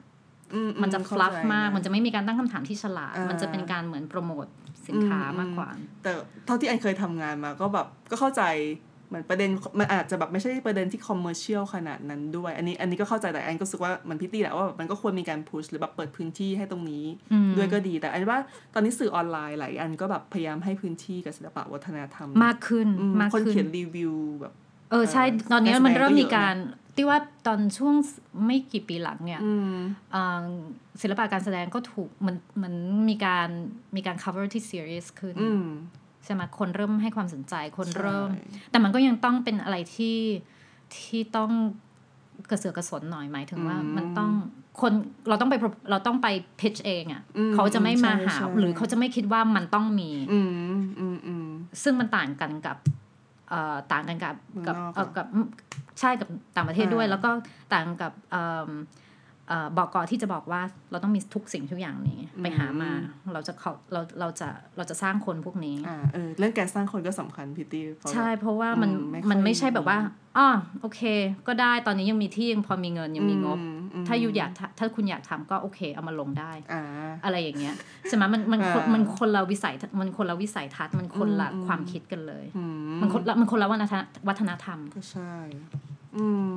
[0.55, 4.47] อืมมันจะเข้าฟลัฟใจมากนะมันจะไม่มีการตั้งคำถามที่ฉลาดอ่ามัมันจะเป็นการเหมือนโปรโมท
[4.89, 5.69] สินค้ามากกว่า
[6.03, 6.11] แต่
[6.47, 8.43] เท่าที่แอนเคยทำงานมาก็แบบก็เข้าใจ
[9.13, 18.39] เหมือนประเด็นมันอาจจะแบบไม่ใช่ประเด็นที่ commercial ขนาดนั้นด้วย อันนี้อันนี้ก็เข้าใจแต่แอนก็รู้สึกว่าเหมือนพี่ตี้แหละว่าแบบมันก็ควรมีการ push หรือแบบเปิดพื้นที่ให้ตรงนี้อืมด้วยก็ดีแต่แอนว่า
[18.75, 24.53] ตอนนี้สื่อออนไลน์หลายอันก็แบบพยายามให้พื้นที่กับศิลปะวัฒนธรรม มากขึ้นอืมมากขึ้นคนเขียนรีวิวแบบ
[24.91, 26.57] เออใช่เอ่อตอนนี้นักแสดงมันเริ่มก็เยอะมีการ
[26.97, 27.95] ที่ว่าตอนช่วง
[28.47, 29.77] ไม่กี่ปีหลังเนี่ยอืม
[30.13, 30.45] เอ่อ
[31.03, 32.73] ศิลปะการแสดงก็ถูกมันมัน
[33.09, 33.49] มีการ
[33.97, 35.67] มีการ cover ที่ serious ขึ้นอืม
[36.25, 40.19] ใช่ไหมคนเริ่มให้ความสนใจคนเริ่มใช่แต่มันก็ยังต้องเป็นอะไรที่
[40.97, 41.53] ที่ต้อง
[42.51, 44.31] กระเสือกกระสนหน่อยหมายถึงว่าอืมมันต้อง
[44.81, 44.93] คน
[45.29, 46.29] เราต้องไป pro- เราต้องไป
[46.61, 50.49] pitch เองอะ่ะอืมเขาจะไม่มาใช่หาใช่หรือเขาจะไม่คิดว่ามันต้องมีอืม
[51.01, 51.47] อืมอืม
[51.83, 52.77] ซึ่งมันต่างกันกับ
[53.51, 55.27] เอ่อต่างกันกับกับเมืองนอกเอ่อกับ
[56.01, 57.31] ใช่กับต่างประเทศด้วยอ่าแล้วก็
[57.73, 59.12] ต่างกับเอิ่มเอ่อ
[59.79, 62.91] บอกกอที่จะบอกว่าเราต้องมีทุกสิ่งทุกอย่างนี้ไปหามา
[63.33, 70.49] เราจะเขาเราเราจะเราจะสร้างคนพวกนี้อ่าเออเรื่องการสร้างคนก็สำคัญพี่ตี้เพราะใช่เพราะว่ามันอืมไม่ค่อยมันไม่ใช่แบบว่ามีอ๋อ
[70.81, 71.01] โอเค
[71.49, 73.59] ก็ได้ตอนนี้ยังมีที่ยังพอมีเงินยังมีงบ
[73.95, 76.83] อืมถ้าอยู่อยากทำถ้าคุณอยากทำก็โอเค เอามาลงได้อ่า
[77.25, 77.75] อะไรอย่างเงี้ย
[78.05, 82.65] ใช่ไหมมันมันคนอ่ามัมันคนละวิสัยมันคนละวิสัยทัศน์มันคนละอืมความคิดกันเลยอื
[82.97, 85.35] มมันคนละมันคนละวัฒนธรรมวัฒนธรรมก็ใช่
[86.17, 86.49] อืม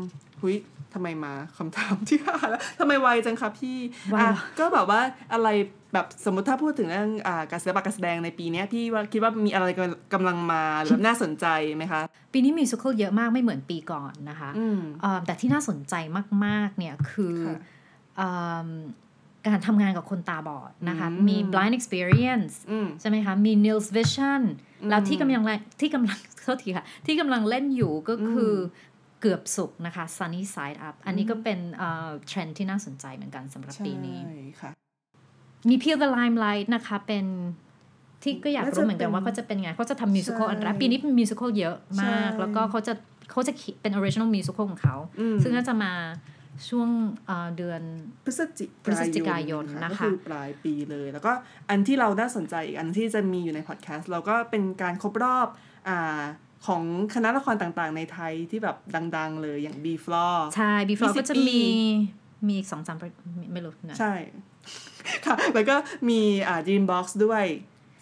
[0.41, 0.55] หุย
[0.95, 3.77] ทำไมมาคำถามที่ห้าแล้วทำไมไวจังคะพี่
[4.11, 5.01] ไวอะเหรอก็แบบว่า
[5.33, 5.47] อะไร
[5.93, 9.65] แบบสมมติถ้าพูดถึงเรื่องอ่าการศิลปะการแสดงในปีเนี้ยพี่ว่าคิดว่ามีอะไร
[10.13, 12.01] กำลังมาหรือแบบน่าสนใจไหมคะ
[12.33, 15.93] ปีนี้มิวสิควลเยอะมากไม่เหมือนปีก่อนนะคะอืมเอ่อแต่ที่น่าสนใจ
[16.45, 17.57] มากๆเนี่ยคือค่ะ
[18.17, 18.31] เอิ่
[18.67, 18.69] ม
[19.47, 24.41] การทำงานกับคนตาบอดนะคะอืมมี blind experience อืมใช่ไหมคะ มี Nils Vision
[24.89, 28.55] แล้วที่กำลังเล่นที่กำลังโทษทีค่ะ ที่กำลังเล่นอยู่ก็คืออ
[29.25, 34.19] เกือบสุกนะคะ Sunny Side Up อันนี้ก็เป็นเทรนด์ที่น่าสนใจเหมือนกันสำหรับใช่ปีนี้
[34.61, 34.71] ค่ะ
[35.69, 37.25] มี Peel the Limelight นะคะเป็น
[38.23, 42.93] ที่ก็อยากน่าจะรู้เหมือนกันเป็นว่าเขาจะเป็นไงเขาจะทำมิวสิควลใช่อันแรกปีนี้มิวสิควลเยอะมากใช่แล้วก็เขาจะ
[43.31, 45.93] เขาจะคิดเป็น original musical ของเขาอืมซึ่งน่าจะมา
[46.69, 46.89] ช่วง
[47.25, 47.81] เอ่อเดือน
[48.25, 51.31] พฤศจิพฤศจิกายนนะคะก็คือปลายปีเลย แล้วก็
[51.69, 55.47] อันที่เราน่าสนใจอีกอันที่จะมีอยู่ในพอดแคสต์เราก็เป็นการครบรอบ
[55.89, 56.21] อ่า
[56.65, 58.77] ของคณะละครต่างๆ ในไทยที่แบบ
[59.17, 61.61] ดัง ๆ เลยอย่าง B Floor ใช่ before 20ก็จะปีมี
[62.47, 64.13] มีอีกสองสามไม่ไม่รู้นะใช่
[65.25, 65.75] ค่ะแล้วก็
[66.09, 67.43] มีอ่า Dreambox ด้วย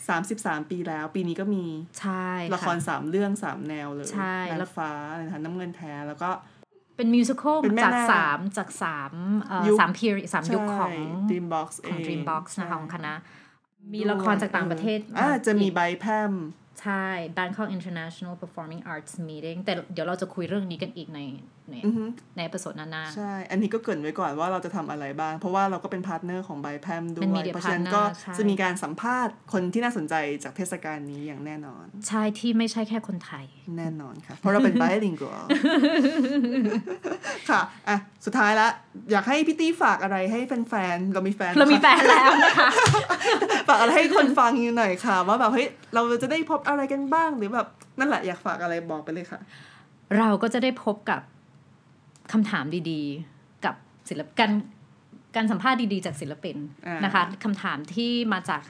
[0.07, 1.65] 33 ปีแล้ว ปีนี้ก็มี
[1.99, 6.29] ใช่ละครสามเรื่องสามแนวเลยใช่นาแล้งวฟ้านะคะน้ำเงินแท้แล้วก็
[6.97, 9.13] เป็นมิวสิควลเป็นแม่จากนาคสามจากสาม
[9.47, 13.13] เอ่อยุคสาม period สามยุคของใช่ Dreambox ของเ Dreambox นะคะใช่ของคณะ
[13.93, 16.31] มีละครจากต่างประเทศอ่าจะมีอีกใบแพร่ม
[16.81, 17.05] ใช่
[17.37, 21.19] Bangkok International Performing Arts Meeting แต่เดี๋ยวเราจะคุยเรื่องนี้กันอีกใน
[21.69, 33.45] ในอือฮึในเอพิโซดหน้าใช่ อันนี้ก็เกรินไว้ก่อนว่าเราจะทำอะไรบ้าง เพราะว่าเราก็เป็นพาร์ทเนอร์ของไบแพมด้วเป็นย media เพราะฉะนั้น partner ก็ใช่จะมีการสัมภาษณ์คนที่น่าสนใจจากเทศกาลนี้อย่างแน่นอนๆใช่ที่ไม่ใช่แค่คนไทย
[33.77, 35.43] แน่นอนค่ะ เพราะเราเป็น bilingual
[37.49, 38.67] ค่ะอะ สุดท้ายละ
[39.11, 42.69] อยากให้พี่ตี้ฝากอะไรให้แฟนๆเรามีแฟนเรามีค่ะแฟนแล้วนะคะ
[43.67, 47.67] ฝากอะไรให้คนฟังอยู่หน่อยค่ะ ว่าแบบเฮ้ยเราจะได้พบอะไรกันบ้างหรือแบบ
[47.99, 49.39] นั่นแหละอยากฝากอะไรบอกไปเลยค่ะ
[50.17, 51.21] เราก็จะได้พบกับ
[52.31, 53.75] คำถามดีๆ กับ
[54.09, 54.51] ศิลปการ
[55.35, 56.57] การสัมภาษณ์ดีๆ จากศิลปิน
[56.87, 58.61] อ่านนะคะคำถามที่มาจาก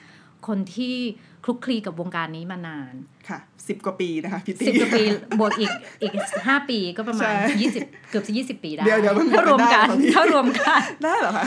[0.48, 0.96] คนที่
[1.44, 2.94] คลุกคลีกับวงการนี้มานาน
[3.30, 5.04] ค่ะสิบกว่าปีนะคะพี่ตี้สิบกว่าปี
[5.40, 6.12] บวกอีกอีก
[6.48, 11.46] ห้าปีก็ประมาณใช่ยี่สิบเกือบจะยี่สิบปีได้เดี๋ยวเดี๋ยวมันถ้ารวมกันได้เหรอพี่ถ้ารวมกันได้เหรอคะ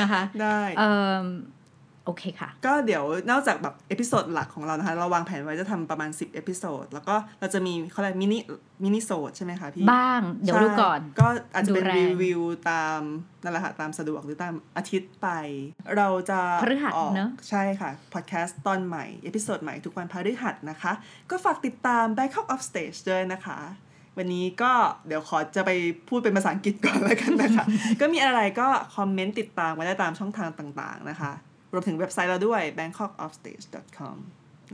[0.00, 0.90] นะคะได้เอ่
[1.22, 1.24] อ
[2.06, 12.40] โอเคค่ะ ก็เดี๋ยวนอกจากแบบ episode หลักของเรานะคะ เราวางแผนไว้จะทำประมาณ 10 episode แล้วก็เราจะมีเขาเรียก mini minisode ใช่ไหมคะพี่ บ้าง เดี๋ยวดูก่อนใช่ก็อาจจะเป็นดูแรงรีวิว
[12.70, 13.00] ตาม
[13.42, 15.28] นั่นแหละค่ะ ตามสะดวกหรือตามอาทิตย์ไป
[15.96, 20.92] เราจะพฤหัสออกเนอะใช่ค่ะ พอดแคสต์ตอนใหม่ episode ใหม่ทุกวันพฤหัสนะคะ
[21.30, 23.58] ก็ฝากติดตาม Bangkok Off Stage ด้วยนะคะ
[24.18, 24.72] วันนี้ก็
[25.06, 25.70] เดี๋ยวขอจะไป
[26.08, 27.64] พูดเป็นภาษาอังกฤษก่อนแล้วกันนะคะ
[28.00, 31.32] ก็มีอะไรก็คอมเมนต์ติดตามไว้ได้ตามช่องทางต่างๆนะคะ
[31.74, 34.16] รวมถึงเว็บไซต์เราด้วย bangkokoffstage.com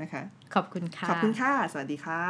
[0.03, 0.23] นะคะ
[0.55, 2.23] ขอบคุณค่ะ ขอบคุณค่ะ สวัสดีค่ะ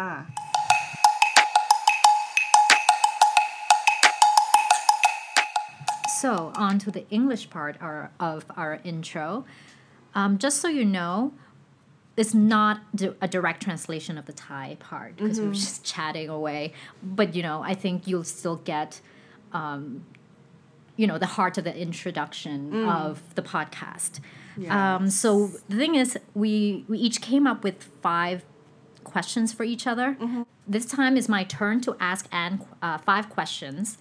[6.22, 6.33] so
[6.66, 9.26] on to the English part our, of our intro
[10.18, 11.14] um, just so you know
[12.20, 12.76] it's not
[13.26, 15.42] a direct translation of the Thai part because mm-hmm.
[15.42, 15.61] we were mm-hmm.
[15.61, 16.62] just chatting away.
[17.02, 19.00] But you know, I think you'll still get
[19.52, 20.04] um,
[21.01, 24.21] you know, the heart of the introduction of the podcast.
[24.69, 28.45] Um, so, the thing is, we, we each came up with five
[29.03, 30.17] questions for each other.
[30.69, 33.97] This time is my turn to ask Anne uh, five questions.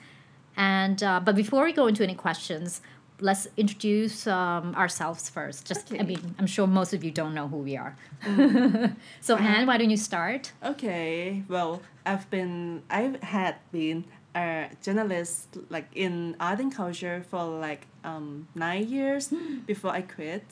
[0.58, 2.82] And uh, but before we go into any questions,
[3.22, 5.66] let's introduce um, ourselves first.
[5.66, 7.96] Just, I mean, I'm sure most of you don't know who we are.
[8.26, 8.96] Mm.
[9.22, 9.38] so.
[9.38, 10.52] Anne, why don't you start?
[10.64, 14.04] Okay, well, I've been, I had been
[14.36, 19.34] a journalist like in art and culture for like um nine years
[19.65, 20.44] before I quit.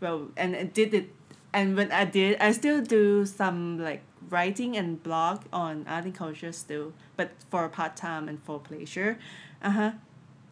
[0.00, 1.10] Well, and I did it,
[1.52, 6.14] and when I did, I still do some like writing and blog on art and
[6.14, 9.18] culture still, but for part time and for pleasure.
[9.62, 9.90] Uh huh.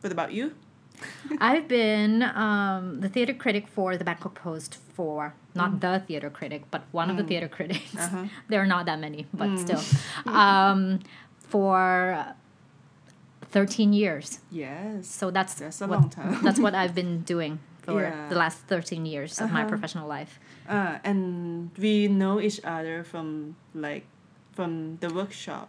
[0.00, 0.54] What about you?
[1.40, 6.62] I've been um, the theater critic for the Bangkok Post for not the theater critic,
[6.70, 7.94] but one of the theater critics.
[7.94, 8.04] Mm.
[8.04, 8.24] Uh-huh.
[8.48, 9.58] there are not that many, but Mm.
[9.58, 9.82] still,
[10.34, 11.00] um,
[11.38, 12.34] for
[13.50, 14.40] thirteen years.
[14.50, 15.06] Yes.
[15.06, 16.42] So that's That's a what, long time.
[16.42, 18.28] that's what I've been doing for Yeah.
[18.28, 19.68] the last thirteen years of my Uh-huh.
[19.68, 20.38] professional life.
[20.68, 24.04] Uh, and we know each other from like
[24.52, 25.68] from the workshop.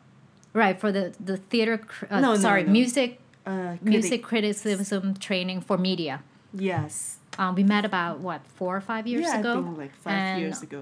[0.53, 1.77] Right for the the theater.
[1.77, 2.71] cr- Uh, No, no, sorry, no.
[2.71, 4.23] music Uh, music critic.
[4.29, 6.15] criticism training for media.
[6.53, 7.17] Yes.
[7.37, 9.51] Um, we met about what four or five years yeah, ago.
[9.51, 10.81] I think like five And years ago.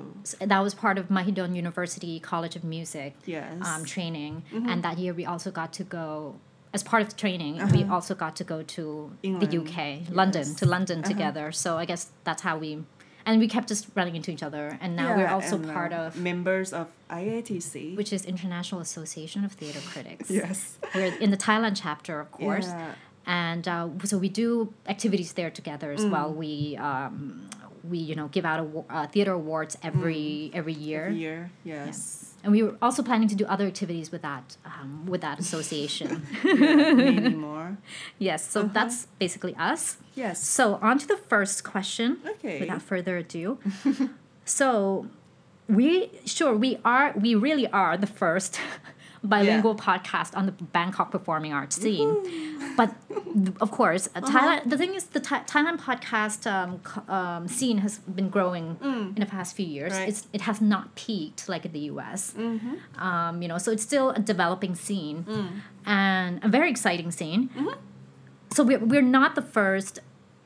[0.52, 3.62] That was part of Mahidol University College of Music Yes.
[3.68, 4.70] um, training, Mm-hmm.
[4.70, 6.08] and that year we also got to go.
[6.74, 9.40] As part of the training, we also got to go to the Uh-huh.
[9.42, 9.70] England.
[9.70, 9.80] UK,
[10.14, 11.10] London, to London Uh-huh.
[11.14, 11.52] together.
[11.52, 12.84] So I guess that's how we,
[13.26, 14.78] and we kept just running into each other.
[14.82, 17.96] And now we're also uh, part of, members of IATC.
[17.96, 20.30] which is International Association of Theatre Critics.
[20.30, 20.78] yes.
[20.94, 22.68] We're in the Thailand chapter, of course.
[22.68, 22.94] Yeah.
[23.30, 25.98] and uh, so we do activities there together Mm.
[26.00, 26.32] as well.
[26.34, 27.50] We um,
[27.84, 31.20] we you know give out awa- uh, theater awards every every year, Mm.
[31.20, 31.52] Year.
[31.66, 32.27] Yes.
[32.48, 36.24] And we were also planning to do other activities with that um, with that association.
[36.46, 37.78] yeah, many more.
[38.20, 38.70] yes, so Uh-huh.
[38.78, 39.98] that's basically us.
[40.16, 40.42] Yes.
[40.58, 42.18] So on to the first question.
[42.26, 42.60] Okay.
[42.62, 43.58] Without further ado,
[44.46, 45.08] so
[45.68, 48.60] we sure we are we really are the first
[49.24, 52.16] bilingual podcast on the Bangkok performing arts scene.
[52.76, 52.94] But
[53.62, 54.32] of course, uh, Uh-huh.
[54.32, 54.70] Thailand.
[54.70, 58.78] The thing is, the Tha- Thailand podcast um, um, scene has been growing
[59.16, 59.94] in the past few years.
[59.94, 59.98] Mm.
[60.00, 60.10] Right.
[60.10, 62.34] It's it has not peaked like in the U.S.
[62.38, 63.02] Mm-hmm.
[63.02, 65.50] Um, you know, so it's still a developing scene Mm.
[65.86, 67.50] and a very exciting scene.
[67.50, 67.80] Mm-hmm.
[68.56, 70.00] So we're we're not the first.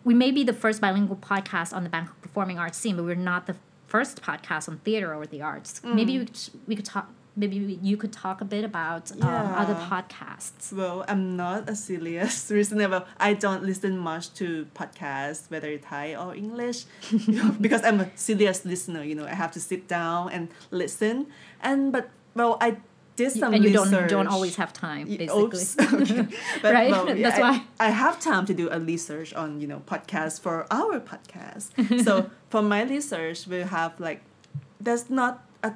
[0.04, 3.16] We may be the first bilingual podcast on the Bangkok performing arts scene, but we're
[3.34, 3.56] not the
[3.88, 5.80] first podcast on theater or the arts.
[5.82, 5.94] Mm.
[5.96, 7.08] Maybe we could, we could talk.
[7.36, 9.24] Maybe you could talk a bit about um,
[9.56, 10.74] other podcasts.
[10.74, 13.06] Well, I'm not a serious listener.
[13.18, 16.84] I don't listen much to podcasts, whether Thai or English,
[17.62, 19.04] because I'm a serious listener.
[19.04, 21.28] You know, I have to sit down and listen.
[21.62, 22.78] And but well, I
[23.16, 24.10] did some and you don't research.
[24.10, 25.42] don't always have time, basically.
[25.44, 25.80] Oops.
[25.94, 26.28] okay.
[26.62, 26.92] But, Right?
[26.92, 27.64] well, yeah, That's I, why.
[27.80, 32.04] I have time to do a research on you know podcasts for our podcast.
[32.04, 34.22] so for my research, we have like
[34.82, 35.74] there's not a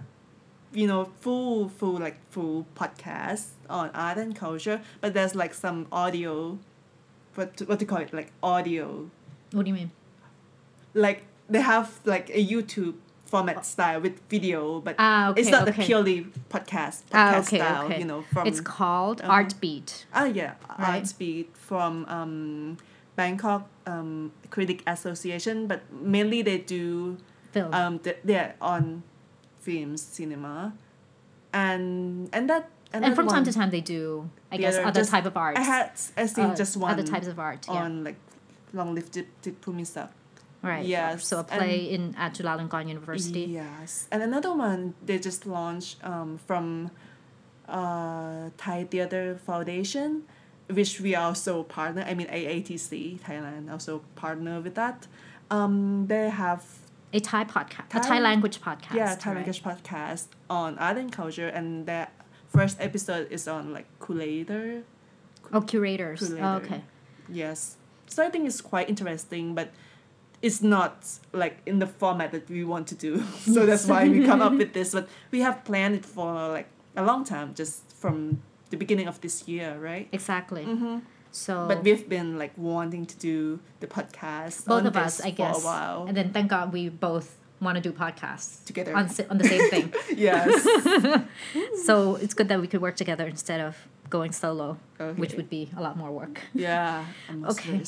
[0.76, 5.88] you know full full like full podcast on art and culture, but there's like some
[5.92, 6.58] audio.
[7.36, 8.14] What what do you call it?
[8.14, 9.10] Like audio,
[9.52, 9.92] What do you mean?
[10.94, 15.68] like they have like a YouTube format style with video, but Ah, okay, it's not
[15.68, 15.72] okay.
[15.82, 17.92] the purely podcast podcast Ah, okay, style.
[17.92, 19.32] You know from it's called uh-huh.
[19.32, 20.06] Art Beat.
[20.14, 21.00] Ah yeah, Right.
[21.04, 22.78] Art Speed from um,
[23.16, 27.18] Bangkok um, Critic Association, but mainly they do
[27.52, 27.74] Film.
[27.74, 29.04] um, th- they're on
[29.66, 30.74] films, cinema,
[31.54, 35.02] and and that and, and from time to time, they do, I guess, theater, other
[35.02, 35.60] just- type of arts.
[35.60, 37.66] I had I seen uh, just one other types of art.
[37.68, 37.84] Yeah.
[37.84, 38.16] on like
[38.74, 39.14] long lived
[39.66, 40.10] Pumisak.
[40.62, 40.86] right.
[40.86, 43.42] yes, So a play in at Chulalongkorn University.
[43.62, 46.92] Yes, and another one they just launched um, from
[47.68, 50.24] uh, Thai Theatre Foundation,
[50.78, 52.04] which we also partner.
[52.08, 55.08] I mean AATC Thailand also partner with that.
[55.52, 56.64] Um, they have
[57.16, 58.94] A Thai podcast, a Thai- Thai language podcast.
[58.94, 59.36] yeah Thai right?
[59.38, 62.10] language podcast on art and culture, and their
[62.50, 64.84] first episode is on like curator.
[65.54, 66.34] Oh, curators.
[66.34, 66.82] Oh, okay.
[67.30, 69.72] Yes, so I think it's quite interesting, but
[70.42, 73.24] it's not like in the format that we want to do.
[73.54, 74.92] so that's why we come up with this.
[74.92, 79.22] But we have planned it for like a long time, just from the beginning of
[79.22, 80.10] this year, right?
[80.12, 80.66] Exactly.
[80.66, 81.00] Mm-hmm.
[81.36, 84.64] So But we've been like wanting to do the podcast.
[84.66, 87.76] both of us, I guess, for a while and then thank God we both want
[87.76, 88.96] to do podcasts together.
[88.96, 89.88] on on the same thing.
[90.16, 90.48] yes.
[91.88, 93.76] so it's good that we could work together instead of
[94.08, 94.78] going solo,
[95.20, 96.40] which would be a lot more work.
[96.54, 97.04] Yeah.
[97.52, 97.84] Okay.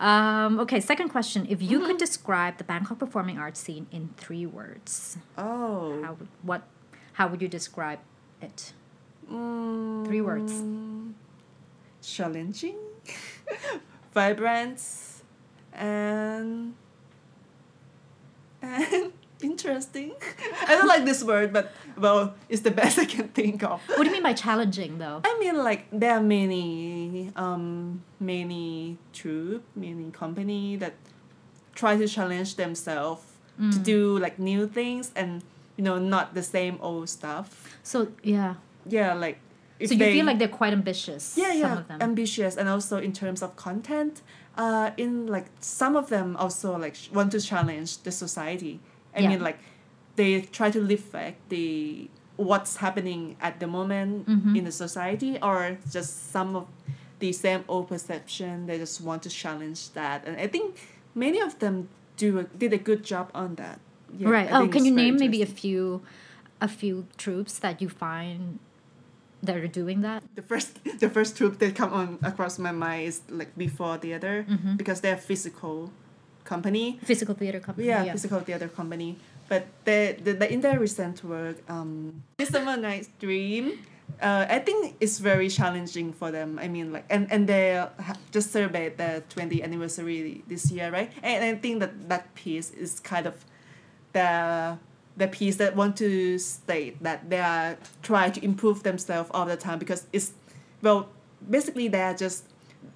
[0.00, 1.86] Um, okay, second question: If you Mm-hmm.
[1.86, 6.02] could describe the Bangkok performing arts scene in three words, Oh.
[6.04, 6.62] how would, what
[7.18, 8.00] how would you describe
[8.42, 8.72] it?
[9.30, 10.52] Mm, Three words.
[12.02, 12.76] Challenging,
[14.14, 14.82] vibrant,
[15.72, 16.74] and
[18.60, 19.12] and
[19.42, 20.12] interesting.
[20.66, 23.80] I don't like this word, but well, it's the best I can think of.
[23.86, 25.20] What do you mean by challenging, though?
[25.24, 30.94] I mean, like there are many, um, many troop, many company that
[31.74, 33.24] try to challenge themselves
[33.70, 35.44] to do like new things and
[35.76, 37.78] you know not the same old stuff.
[37.82, 38.54] So yeah.
[38.86, 39.38] Yeah, like
[39.88, 41.34] So you they, feel like they're quite ambitious.
[41.36, 41.98] yeah Some yeah of them.
[42.02, 44.22] ambitious and also in terms of content,
[44.56, 48.80] uh, in like some of them also like sh- want to challenge the society.
[49.16, 49.28] I Yeah.
[49.30, 49.58] mean like
[50.16, 54.56] they try to reflect the what's happening at the moment Mhm.
[54.58, 56.66] in the society or just some of
[57.18, 60.66] the same old perception they just want to challenge that and i think
[61.14, 63.78] many of them do a, did a good job on that
[64.18, 64.48] Yeah, right.
[64.50, 66.02] I Oh, can you name maybe a few,
[66.60, 68.58] a few troops that you find
[69.42, 70.22] that are doing that?
[70.34, 74.46] the first the first troop that come on across my mind is like before theater
[74.48, 74.76] Mhm.
[74.76, 75.90] because they're physical
[76.44, 77.86] company Physical theater company.
[77.88, 78.12] yeah, Yeah.
[78.12, 79.16] physical theater company
[79.48, 83.78] but the, the, the in their recent work um midsummer night's dream
[84.20, 86.58] uh, I think it's very challenging for them.
[86.62, 87.82] I mean, like, and and they
[88.30, 91.10] just celebrate the 20th anniversary this year, right?
[91.24, 93.34] And I think that that piece is kind of
[94.12, 94.76] the
[95.16, 99.56] the piece that want to state that they are trying to improve themselves all the
[99.56, 100.32] time because it's
[100.80, 101.08] well
[101.50, 102.44] basically they are just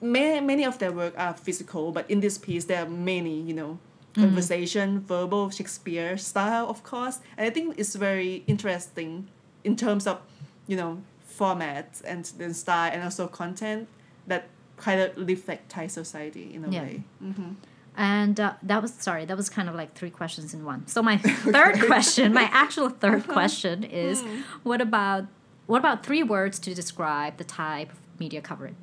[0.00, 3.54] many many of their work are physical but in this piece there are many you
[3.54, 3.78] know
[4.14, 9.28] conversation verbal shakespeare style of course and i think it's very interesting
[9.62, 10.18] in terms of
[10.66, 13.86] you know format and then style and also content
[14.26, 14.48] that
[14.78, 16.82] kind of reflect thai society in a Yeah.
[16.82, 17.52] way mm-hmm.
[17.96, 20.86] And uh, that was sorry, that was kind of like three questions in one.
[20.86, 21.16] So my
[21.56, 24.22] third question, my actual third question is,
[24.62, 25.26] what about
[25.66, 28.74] what about three words to describe the Thai media coverage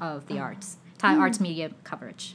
[0.00, 2.34] of the arts, Thai arts media coverage?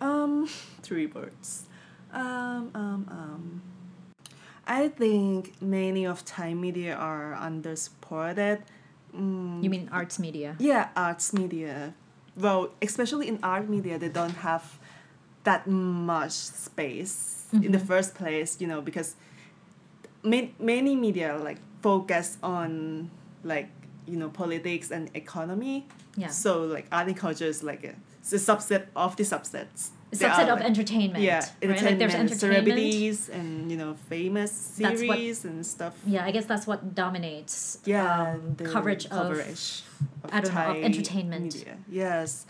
[0.00, 0.48] Um,
[0.82, 1.66] three words.
[2.12, 3.62] Um, um, um.
[4.66, 8.60] I think many of Thai media are undersupported.
[9.14, 10.56] Mm, You mean arts media?
[10.58, 11.94] yeah, arts media.
[12.36, 14.78] Well, especially in art media, they don't have
[15.44, 19.14] that much space in the first place, you know, because
[20.22, 23.10] ma- many media like focus on
[23.44, 23.68] like
[24.06, 25.86] you know politics and economy.
[26.16, 26.28] Yeah.
[26.28, 29.90] So like art and culture is like a, it's a subset of the subsets.
[30.12, 31.24] A subset are, of like, entertainment.
[31.24, 31.50] yeah, right?
[31.62, 32.40] entertainment, Like there's entertainment.
[32.40, 35.94] celebrities and you know famous That's what- series and stuff.
[36.06, 39.82] Yeah, I guess that's what dominates Yeah, um, the coverage, coverage
[40.22, 41.42] of, I don't know, of entertainment.
[41.54, 41.76] media.
[41.90, 42.46] Yes,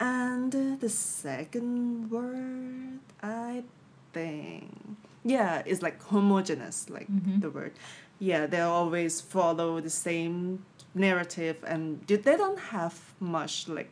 [0.00, 3.64] and the second word I
[4.12, 7.40] think yeah is like homogeneous, like Mhm.
[7.40, 7.72] the word.
[8.20, 13.90] Yeah, they always follow the same narrative, and they don't have much like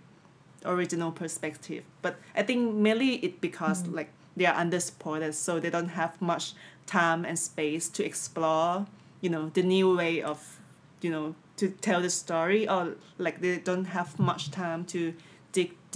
[0.65, 1.85] original perspective.
[2.03, 3.95] But I think mainly it because Mm.
[3.95, 6.55] like they are undersupported, so they don't have much
[6.87, 8.87] time and space to explore,
[9.21, 10.61] you know, the new way of,
[11.01, 15.15] you know, to tell the story, or like they don't have much time to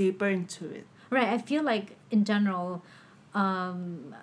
[0.02, 0.84] deeper into it.
[1.16, 1.28] Right.
[1.36, 2.68] I feel like in general,
[3.42, 4.14] um,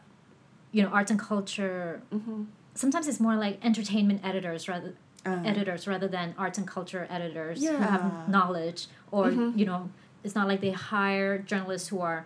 [0.75, 2.01] you know, arts and culture.
[2.15, 2.39] Mm-hmm.
[2.83, 4.93] Sometimes it's more like entertainment editors rather
[5.31, 8.03] Uh, editors rather than arts and culture editors who have
[8.35, 8.81] knowledge
[9.15, 9.49] or Mhm.
[9.59, 9.81] you know
[10.23, 12.21] it's not like they hire journalists who are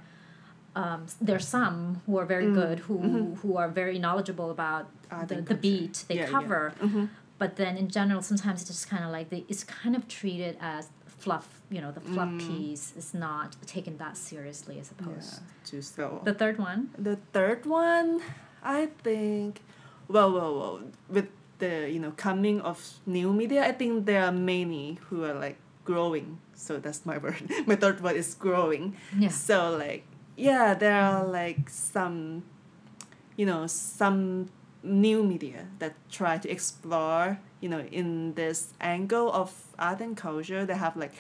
[0.82, 2.60] um, there's some who are very Mm.
[2.62, 3.26] good who Mhm.
[3.42, 6.36] who are very knowledgeable about Art the, the beat they Yeah, yeah.
[6.36, 7.04] cover Mhm.
[7.42, 10.54] but then in general sometimes it's just kind of like they, it's kind of treated
[10.74, 10.84] as
[11.24, 12.40] fluff you know the fluff Mm.
[12.48, 16.14] piece is not taken that seriously i suppose Yeah, to sell.
[16.30, 16.80] the third one
[17.10, 18.10] The third one,
[18.64, 19.52] I think,
[20.14, 20.76] well, well, well,
[21.16, 21.30] with
[21.64, 25.58] the you know coming of new media, I think there are many who are like
[25.86, 26.28] growing.
[26.56, 27.42] So that's my word.
[27.70, 28.84] my third word is growing.
[29.24, 30.04] yeah So like
[30.48, 32.44] yeah, there are like some,
[33.40, 34.50] you know, some
[34.84, 40.66] new media that try to explore, you know, in this angle of art and culture.
[40.66, 41.14] They have like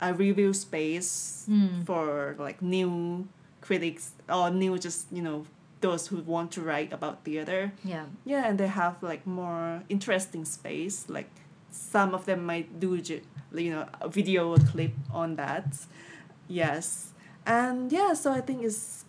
[0.00, 1.86] a review space Mm.
[1.86, 3.26] for like new
[3.60, 5.44] critics or new just you know
[5.80, 7.72] those who want to write about theater.
[7.84, 11.04] yeah Yeah, and they have like more interesting space.
[11.08, 11.30] Like
[11.70, 12.96] some of them might do
[13.52, 15.66] you know a video or clip on that.
[16.48, 17.12] Yes,
[17.46, 19.04] and yeah, so I think it's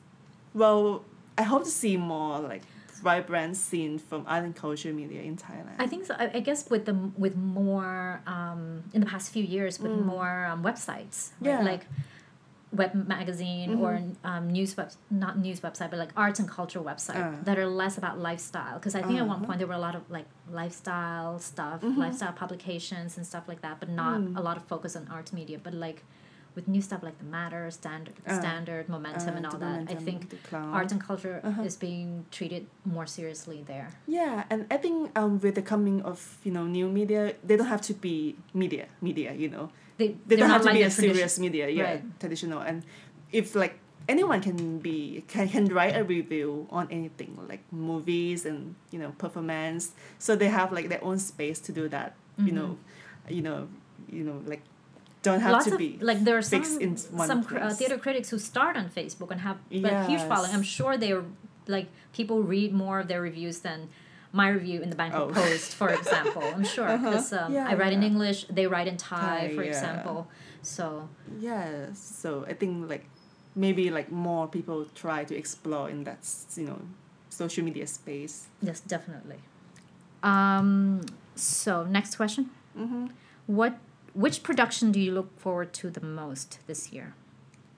[0.54, 1.04] well.
[1.38, 2.64] I hope to see more like
[3.02, 5.76] vibrant scene from art and culture media in Thailand.
[5.80, 6.16] I think so.
[6.18, 10.06] I, I guess with the with more um, in the past few years with Mm.
[10.06, 11.60] more um, websites, right?
[11.60, 11.62] Yeah.
[11.64, 11.86] like
[12.72, 17.16] web magazine or um, news web not news website but like arts and culture website
[17.24, 17.44] Uh.
[17.44, 19.46] that are less about lifestyle because I think at one Uh-huh.
[19.46, 21.96] point there were a lot of like lifestyle stuff Mhm.
[21.98, 24.38] lifestyle publications and stuff like that but not Mm.
[24.38, 26.04] a lot of focus on arts media but like
[26.56, 29.92] with new stuff like the matter, standard, Uh, standard, momentum, Uh, and all that.
[29.92, 31.64] I think arts and culture Uh-huh.
[31.64, 33.90] is being treated more seriously there.
[34.08, 37.68] Yeah, and I think um with the coming of you know new media, they don't
[37.68, 39.34] have to be media media.
[39.34, 41.68] You know, They, they don't have to like be a serious media.
[41.70, 42.20] Yeah, Right.
[42.20, 42.60] traditional.
[42.60, 42.84] And
[43.32, 43.76] if like
[44.08, 49.12] anyone can be can, can write a review on anything like movies and you know
[49.18, 52.16] performance, so they have like their own space to do that.
[52.38, 52.58] You Mhm.
[52.60, 52.70] know,
[53.30, 53.68] you know,
[54.12, 54.62] you know like
[55.26, 56.64] don't have Lots to of be like there are some
[57.32, 60.52] some uh, theater critics who start on Facebook and have a huge following.
[60.58, 61.26] I'm sure they're
[61.76, 63.80] like people read more of their reviews than
[64.42, 65.34] my review in the Bangkok Oh.
[65.42, 66.44] Post, for example.
[66.56, 67.04] I'm sure Uh-huh.
[67.10, 68.04] because um, Yeah, I write in.
[68.12, 69.20] English, they write in Thai,
[69.50, 69.72] Thai, for yeah.
[69.74, 70.18] example.
[70.76, 70.86] So
[71.48, 73.06] Yeah, so I think like
[73.66, 76.20] maybe like more people try to explore in that
[76.60, 76.80] you know
[77.42, 78.36] social media space.
[78.68, 79.40] yes, definitely.
[80.24, 81.02] Um,
[81.36, 83.06] so next question: Mm-hmm.
[83.48, 83.74] What
[84.16, 87.14] which production do you look forward to the most this year?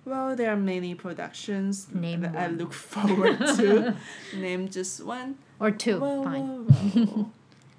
[0.05, 3.95] Well, there are many productions Name that I look forward to.
[4.35, 5.37] Name just one.
[5.59, 5.99] Or two?
[5.99, 6.47] Well, Fine.
[6.47, 6.65] well,
[6.95, 7.31] well,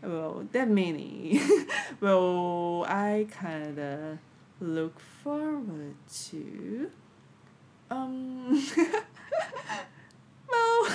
[0.03, 1.41] well, are many.
[2.01, 4.19] well, I kind of
[4.61, 5.95] look forward
[6.27, 6.91] to.
[7.91, 8.63] Um.
[10.51, 10.89] well,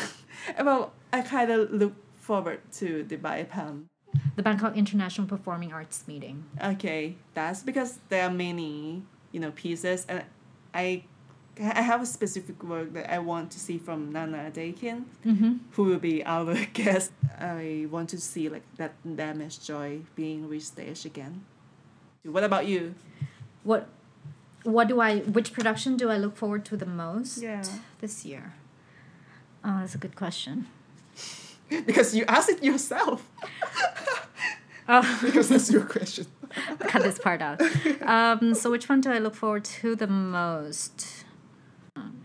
[0.61, 3.85] well, I kind of look forward to the BIPAM.
[4.35, 6.45] The Bangkok International Performing Arts Meeting.
[6.63, 10.23] Okay, that's because there are many, you know, pieces, and
[10.73, 11.03] I,
[11.61, 15.53] I have a specific work that I want to see from Nana Dakin, Mm-hmm.
[15.73, 17.11] who will be our guest.
[17.39, 21.45] I want to see like that damaged joy being restaged again.
[22.23, 22.95] What about you?
[23.63, 23.87] What
[24.63, 27.63] what do I which production do I look forward to the most Yeah.
[28.01, 28.53] this year?
[29.63, 30.67] Oh, that's a good question.
[31.85, 33.27] because you asked it yourself.
[34.85, 36.25] Oh, Because that's your question.
[36.81, 37.61] cut this part out.
[38.01, 41.23] Um, so which one do I look forward to the most?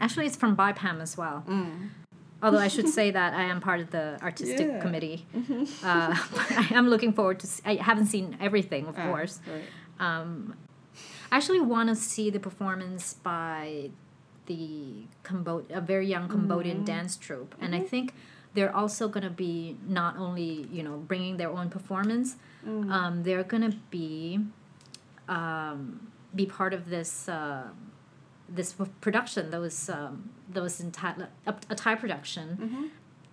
[0.00, 1.44] Actually, it's from BIPAM as well.
[1.48, 1.90] Mm.
[2.42, 4.80] Although I should say that I am part of the artistic Yeah.
[4.80, 5.24] committee.
[5.84, 6.16] Uh,
[6.64, 7.46] I am looking forward to.
[7.46, 9.38] See, I haven't seen everything, of Ah, course.
[9.46, 9.64] right.
[10.04, 10.54] Um,
[11.30, 13.90] I actually want to see the performance by
[14.46, 18.14] the Cambo- a very young Cambodian dance troupe, and I think
[18.58, 22.28] they're also going to be not only you know bringing their own performance,
[22.96, 24.40] um, they're going to be
[25.28, 25.80] um,
[26.34, 27.28] be part of this.
[27.28, 27.64] Uh,
[28.50, 31.12] this production that was um, that was in Thai,
[31.46, 32.46] a, a Thai production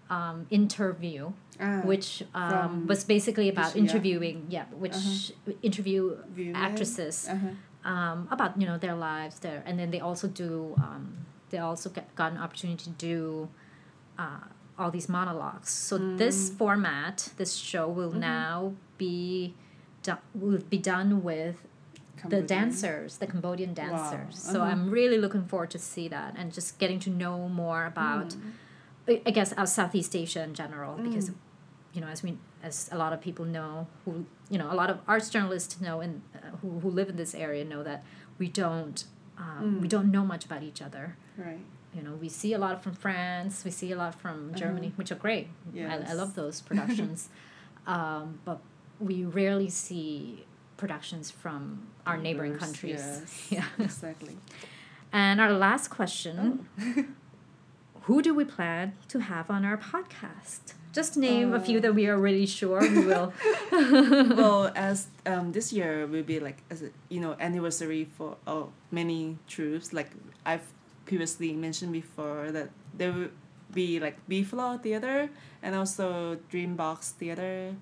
[0.09, 5.31] um, interview Ah, which um, was basically about this interviewing yeah which
[5.69, 6.01] interview
[6.35, 6.53] Women?
[6.67, 7.89] actresses Uh-huh.
[7.91, 11.03] um, about you know their lives there and then they also do um,
[11.51, 13.47] they also get, got an opportunity to do
[14.19, 14.43] uh,
[14.77, 16.57] all these monologues so this Mm.
[16.57, 18.19] format this show will Mm-hmm.
[18.35, 19.53] now be
[20.03, 21.55] do- will be done with
[22.27, 24.71] the dancers the cambodian dancers so uh-huh.
[24.71, 28.29] i'm really looking forward to see that and just getting to know more about
[29.07, 29.21] Mm.
[29.27, 31.35] I- guess uh, Southeast Asia in general, because Mm.
[31.93, 32.29] you know, as we
[32.63, 35.97] as a lot of people know, who you know, a lot of arts journalists know
[36.05, 38.03] and uh, who who live in this area know that
[38.39, 38.97] we don't
[39.37, 39.91] um, we Mm.
[39.95, 41.05] don't know much about each other.
[41.37, 41.63] Right.
[41.95, 45.11] You know, we see a lot from France, we see a lot from Germany, which
[45.11, 45.47] are great.
[45.75, 46.15] I, I Uh-huh.
[46.15, 47.29] Love those productions,
[47.87, 48.59] um, but
[48.99, 50.45] we rarely see
[50.77, 52.99] productions from our neighboring Neighbors, countries.
[52.99, 53.65] Yes, Yeah.
[53.79, 54.35] Exactly.
[55.13, 57.05] And our last question Oh.
[58.07, 60.75] Who do we plan to have on our podcast?
[60.93, 63.33] Just name a few Uh, that we are really sure we will.
[63.71, 68.63] well, as um, this year will be like as a you know anniversary for uh,
[68.91, 69.91] many troops.
[69.91, 70.11] Like
[70.45, 70.67] I've
[71.05, 73.29] previously mentioned before that there will
[73.73, 75.29] be like B Floor Theater
[75.63, 77.75] and also Dreambox Theater,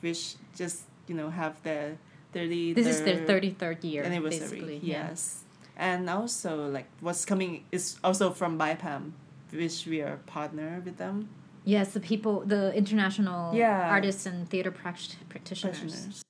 [0.00, 1.96] which just you know have their
[2.32, 2.72] thirty.
[2.72, 4.40] This is their 33rd year, anniversary.
[4.60, 4.80] basically.
[4.82, 5.08] yeah.
[5.08, 5.44] Yes,
[5.76, 9.12] and also like what's coming is also from BIPAM,
[9.52, 11.28] which we are partner with them.
[11.64, 13.90] Yes, the people, the international Yeah.
[13.90, 15.78] artists and theater pract- practitioners.
[15.80, 16.22] Practitioners.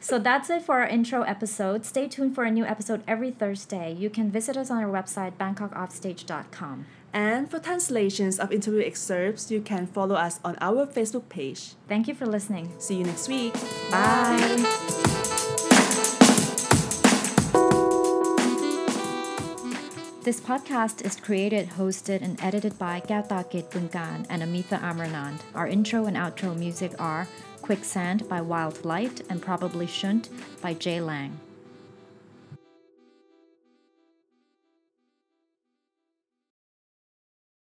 [0.00, 1.84] So that's it for our intro episode.
[1.84, 3.92] Stay tuned for a new episode every Thursday.
[3.92, 6.86] You can visit us on our website, bangkokoffstage.com.
[7.12, 11.74] And for translations of interview excerpts, you can follow us on our Facebook page.
[11.88, 12.72] Thank you for listening.
[12.78, 13.54] See you next week.
[13.90, 14.36] Bye.
[20.22, 25.38] This podcast is created, hosted, and edited by Gautakit Bungan and Amitha Amranand.
[25.54, 27.28] Our intro and outro music are
[27.66, 30.28] Quicksand by Wild Light and Probably Shouldn't
[30.62, 31.40] by Jay Lang.